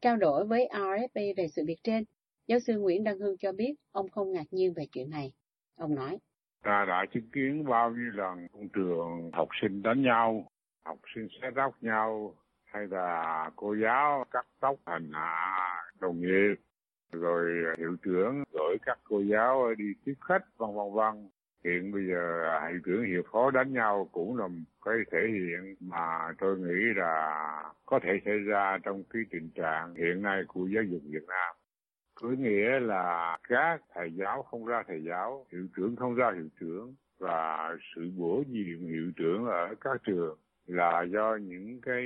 Trao 0.00 0.16
đổi 0.16 0.46
với 0.46 0.68
RFP 0.72 1.34
về 1.36 1.48
sự 1.48 1.62
việc 1.66 1.78
trên, 1.82 2.04
giáo 2.46 2.58
sư 2.60 2.78
Nguyễn 2.78 3.04
Đăng 3.04 3.18
Hương 3.18 3.36
cho 3.38 3.52
biết 3.52 3.74
ông 3.92 4.08
không 4.08 4.32
ngạc 4.32 4.46
nhiên 4.50 4.72
về 4.76 4.86
chuyện 4.92 5.10
này. 5.10 5.32
Ông 5.76 5.94
nói, 5.94 6.18
Ta 6.62 6.84
đã 6.88 7.06
chứng 7.14 7.30
kiến 7.30 7.64
bao 7.64 7.90
nhiêu 7.90 8.10
lần 8.14 8.46
trường 8.72 9.30
học 9.32 9.48
sinh 9.62 9.82
đánh 9.82 10.02
nhau, 10.02 10.50
học 10.84 10.98
sinh 11.14 11.28
xé 11.40 11.48
tóc 11.56 11.74
nhau, 11.80 12.34
hay 12.64 12.86
là 12.90 13.50
cô 13.56 13.74
giáo 13.82 14.24
cắt 14.30 14.46
tóc 14.60 14.76
hành 14.86 15.10
hạ 15.12 15.82
đồng 16.00 16.20
nghiệp, 16.20 16.54
rồi 17.12 17.52
hiệu 17.78 17.96
trưởng 18.02 18.44
gửi 18.52 18.76
các 18.86 18.98
cô 19.04 19.20
giáo 19.20 19.74
đi 19.74 19.84
tiếp 20.04 20.14
khách, 20.20 20.44
vân 20.56 20.70
vân 20.74 20.92
vân 20.92 21.28
hiện 21.64 21.92
bây 21.92 22.06
giờ 22.06 22.50
hiệu 22.68 22.80
trưởng 22.84 23.04
hiệu 23.04 23.22
phó 23.32 23.50
đánh 23.50 23.72
nhau 23.72 24.08
cũng 24.12 24.36
là 24.36 24.46
một 24.46 24.64
cái 24.84 24.94
thể 25.12 25.18
hiện 25.32 25.74
mà 25.80 26.32
tôi 26.38 26.58
nghĩ 26.58 26.94
là 26.96 27.72
có 27.86 28.00
thể 28.02 28.20
xảy 28.24 28.38
ra 28.38 28.78
trong 28.82 29.04
cái 29.10 29.22
tình 29.30 29.50
trạng 29.50 29.94
hiện 29.94 30.22
nay 30.22 30.42
của 30.48 30.66
giáo 30.66 30.82
dục 30.82 31.02
Việt 31.04 31.24
Nam. 31.28 31.54
Có 32.14 32.28
nghĩa 32.28 32.80
là 32.80 33.38
các 33.48 33.80
thầy 33.94 34.12
giáo 34.12 34.42
không 34.42 34.66
ra 34.66 34.82
thầy 34.88 35.04
giáo 35.04 35.46
hiệu 35.52 35.66
trưởng 35.76 35.96
không 35.96 36.14
ra 36.14 36.32
hiệu 36.34 36.48
trưởng 36.60 36.94
và 37.18 37.76
sự 37.94 38.10
bổ 38.16 38.44
nhiệm 38.48 38.86
hiệu 38.86 39.12
trưởng 39.16 39.44
ở 39.46 39.74
các 39.80 40.02
trường 40.04 40.38
là 40.66 41.02
do 41.02 41.36
những 41.36 41.80
cái 41.80 42.04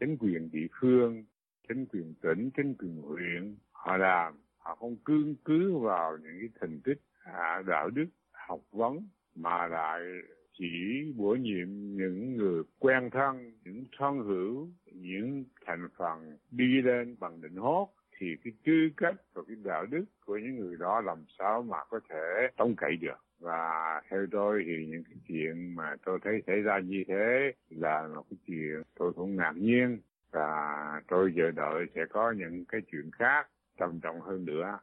chính 0.00 0.16
quyền 0.20 0.50
địa 0.52 0.66
phương 0.80 1.24
chính 1.68 1.86
quyền 1.86 2.14
tỉnh 2.22 2.50
chính 2.56 2.74
quyền 2.74 3.02
huyện 3.02 3.56
họ 3.72 3.96
làm. 3.96 4.34
Họ 4.58 4.74
không 4.74 4.96
cương 5.04 5.34
cứ 5.44 5.78
vào 5.78 6.16
những 6.16 6.36
cái 6.40 6.48
thành 6.60 6.80
tích 6.84 7.00
à, 7.24 7.62
đạo 7.66 7.90
đức 7.90 8.06
học 8.52 8.60
vấn 8.72 9.08
mà 9.34 9.66
lại 9.66 10.00
chỉ 10.58 10.68
bổ 11.16 11.34
nhiệm 11.34 11.68
những 11.70 12.36
người 12.36 12.62
quen 12.78 13.10
thân, 13.12 13.52
những 13.64 13.84
thân 13.98 14.18
hữu, 14.18 14.68
những 14.92 15.44
thành 15.66 15.88
phần 15.96 16.36
đi 16.50 16.82
lên 16.82 17.16
bằng 17.20 17.40
định 17.40 17.56
hốt 17.56 17.88
thì 18.18 18.26
cái 18.44 18.52
tư 18.64 18.72
cách 18.96 19.14
và 19.34 19.42
cái 19.46 19.56
đạo 19.64 19.86
đức 19.86 20.04
của 20.26 20.38
những 20.38 20.56
người 20.56 20.76
đó 20.76 21.00
làm 21.00 21.24
sao 21.38 21.62
mà 21.62 21.78
có 21.90 22.00
thể 22.08 22.48
trông 22.56 22.74
cậy 22.76 22.96
được. 23.00 23.18
Và 23.38 24.00
theo 24.08 24.26
tôi 24.30 24.62
thì 24.66 24.86
những 24.86 25.04
cái 25.04 25.16
chuyện 25.28 25.74
mà 25.74 25.96
tôi 26.04 26.18
thấy 26.24 26.42
xảy 26.46 26.60
ra 26.60 26.78
như 26.78 27.04
thế 27.08 27.52
là 27.70 28.08
một 28.14 28.24
cái 28.30 28.38
chuyện 28.46 28.82
tôi 28.94 29.12
cũng 29.12 29.36
ngạc 29.36 29.52
nhiên. 29.56 30.00
Và 30.30 31.02
tôi 31.08 31.32
chờ 31.36 31.50
đợi 31.50 31.86
sẽ 31.94 32.00
có 32.10 32.32
những 32.38 32.64
cái 32.64 32.80
chuyện 32.90 33.10
khác 33.12 33.48
trầm 33.78 34.00
trọng 34.00 34.20
hơn 34.20 34.44
nữa. 34.44 34.78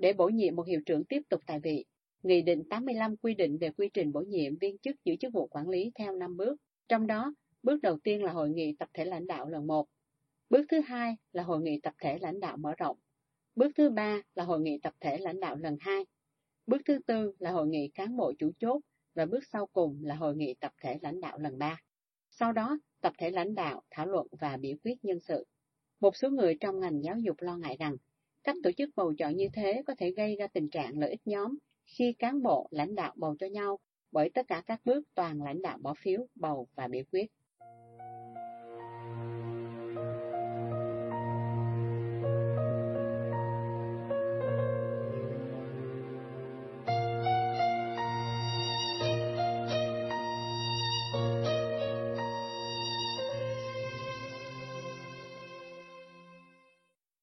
Để 0.00 0.12
bổ 0.12 0.28
nhiệm 0.28 0.56
một 0.56 0.66
hiệu 0.66 0.80
trưởng 0.86 1.04
tiếp 1.04 1.20
tục 1.28 1.40
tại 1.46 1.60
vị, 1.62 1.84
Nghị 2.24 2.42
định 2.42 2.64
85 2.70 3.16
quy 3.16 3.34
định 3.34 3.58
về 3.58 3.70
quy 3.70 3.88
trình 3.94 4.12
bổ 4.12 4.20
nhiệm 4.20 4.56
viên 4.56 4.78
chức 4.78 5.04
giữ 5.04 5.16
chức 5.16 5.32
vụ 5.32 5.46
quản 5.46 5.68
lý 5.68 5.90
theo 5.94 6.16
5 6.16 6.36
bước, 6.36 6.56
trong 6.88 7.06
đó 7.06 7.34
bước 7.62 7.82
đầu 7.82 7.98
tiên 7.98 8.22
là 8.22 8.32
hội 8.32 8.50
nghị 8.50 8.76
tập 8.78 8.88
thể 8.94 9.04
lãnh 9.04 9.26
đạo 9.26 9.48
lần 9.48 9.66
1, 9.66 9.86
bước 10.50 10.64
thứ 10.68 10.80
hai 10.80 11.16
là 11.32 11.42
hội 11.42 11.62
nghị 11.62 11.80
tập 11.80 11.94
thể 11.98 12.18
lãnh 12.18 12.40
đạo 12.40 12.56
mở 12.56 12.74
rộng, 12.78 12.96
bước 13.56 13.72
thứ 13.76 13.90
ba 13.90 14.22
là 14.34 14.44
hội 14.44 14.60
nghị 14.60 14.78
tập 14.82 14.94
thể 15.00 15.18
lãnh 15.18 15.40
đạo 15.40 15.56
lần 15.56 15.76
2, 15.80 16.04
bước 16.66 16.82
thứ 16.86 16.98
tư 17.06 17.32
là 17.38 17.50
hội 17.50 17.66
nghị 17.66 17.88
cán 17.88 18.16
bộ 18.16 18.32
chủ 18.38 18.52
chốt. 18.58 18.80
Và 19.14 19.26
bước 19.26 19.44
sau 19.52 19.66
cùng 19.66 20.04
là 20.04 20.14
hội 20.14 20.36
nghị 20.36 20.54
tập 20.54 20.72
thể 20.82 20.98
lãnh 21.02 21.20
đạo 21.20 21.38
lần 21.38 21.58
3. 21.58 21.80
Sau 22.30 22.52
đó, 22.52 22.78
tập 23.00 23.12
thể 23.18 23.30
lãnh 23.30 23.54
đạo 23.54 23.82
thảo 23.90 24.06
luận 24.06 24.26
và 24.40 24.56
biểu 24.56 24.76
quyết 24.84 25.04
nhân 25.04 25.20
sự. 25.20 25.44
Một 26.00 26.16
số 26.16 26.30
người 26.30 26.56
trong 26.60 26.80
ngành 26.80 27.02
giáo 27.04 27.18
dục 27.18 27.36
lo 27.40 27.56
ngại 27.56 27.76
rằng 27.78 27.96
cách 28.44 28.56
tổ 28.62 28.72
chức 28.72 28.90
bầu 28.96 29.14
chọn 29.18 29.36
như 29.36 29.48
thế 29.52 29.82
có 29.86 29.94
thể 29.98 30.10
gây 30.10 30.36
ra 30.36 30.46
tình 30.46 30.68
trạng 30.68 30.98
lợi 30.98 31.10
ích 31.10 31.20
nhóm 31.24 31.58
khi 31.84 32.12
cán 32.12 32.42
bộ 32.42 32.68
lãnh 32.70 32.94
đạo 32.94 33.12
bầu 33.16 33.36
cho 33.38 33.46
nhau 33.46 33.78
bởi 34.12 34.30
tất 34.34 34.46
cả 34.48 34.62
các 34.66 34.80
bước 34.84 35.02
toàn 35.14 35.42
lãnh 35.42 35.62
đạo 35.62 35.78
bỏ 35.80 35.94
phiếu, 35.94 36.26
bầu 36.34 36.68
và 36.74 36.88
biểu 36.88 37.02
quyết. 37.12 37.26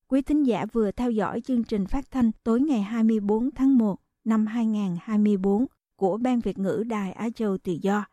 Quý 0.07 0.21
thính 0.21 0.43
giả 0.43 0.65
vừa 0.73 0.91
theo 0.91 1.11
dõi 1.11 1.41
chương 1.41 1.63
trình 1.63 1.85
phát 1.85 2.11
thanh 2.11 2.31
tối 2.43 2.61
ngày 2.61 2.81
24 2.81 3.51
tháng 3.51 3.77
1 3.77 4.00
năm 4.23 4.45
2024 4.45 5.65
của 5.95 6.17
Ban 6.17 6.39
Việt 6.39 6.57
ngữ 6.57 6.83
Đài 6.87 7.11
Á 7.11 7.29
Châu 7.35 7.57
Tự 7.57 7.77
Do. 7.81 8.05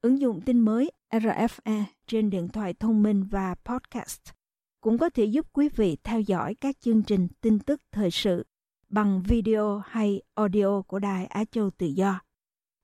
Ứng 0.00 0.20
dụng 0.20 0.40
tin 0.40 0.60
mới 0.60 0.90
RFA 1.10 1.84
trên 2.06 2.30
điện 2.30 2.48
thoại 2.48 2.74
thông 2.74 3.02
minh 3.02 3.24
và 3.24 3.54
podcast 3.64 4.20
cũng 4.80 4.98
có 4.98 5.10
thể 5.10 5.24
giúp 5.24 5.46
quý 5.52 5.68
vị 5.68 5.96
theo 6.04 6.20
dõi 6.20 6.54
các 6.54 6.80
chương 6.80 7.02
trình 7.02 7.28
tin 7.40 7.58
tức 7.58 7.80
thời 7.92 8.10
sự 8.10 8.46
bằng 8.88 9.22
video 9.22 9.78
hay 9.78 10.22
audio 10.34 10.82
của 10.82 10.98
Đài 10.98 11.26
Á 11.26 11.44
Châu 11.44 11.70
Tự 11.70 11.86
Do. 11.86 12.20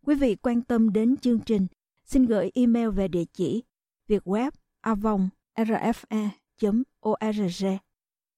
Quý 0.06 0.14
vị 0.14 0.34
quan 0.34 0.62
tâm 0.62 0.92
đến 0.92 1.16
chương 1.16 1.40
trình, 1.40 1.66
xin 2.04 2.26
gửi 2.26 2.50
email 2.54 2.88
về 2.88 3.08
địa 3.08 3.24
chỉ 3.32 3.62
việt 4.06 4.22
web 4.24 4.50
rfa.org. 5.56 6.06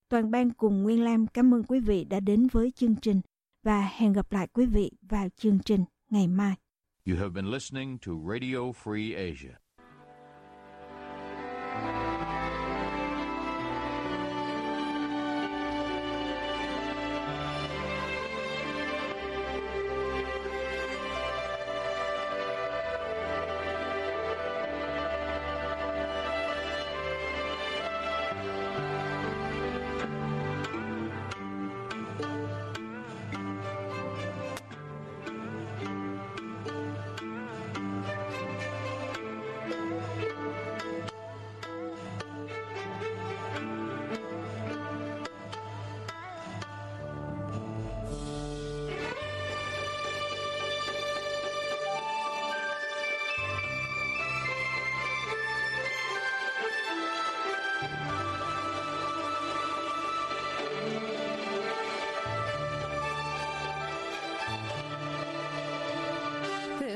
Toàn 0.09 0.31
ban 0.31 0.51
cùng 0.51 0.83
Nguyên 0.83 1.05
Lam 1.05 1.27
cảm 1.27 1.55
ơn 1.55 1.65
quý 1.65 1.81
vị 1.81 2.05
đã 2.05 2.21
đến 2.21 2.47
với 2.53 2.71
chương 2.71 2.97
trình 2.97 3.21
và 3.63 3.91
hẹn 3.97 4.13
gặp 4.13 4.33
lại 4.33 4.47
quý 4.53 4.67
vị 4.67 4.91
vào 5.03 5.29
chương 5.37 5.59
trình 5.65 5.85
ngày 6.11 6.29
mai. 6.29 6.55
You 7.07 7.17
have 7.17 7.31
been 7.31 7.51
listening 7.51 7.99
to 7.99 8.13
Radio 8.31 8.59
Free 8.85 9.15
Asia. 9.31 9.55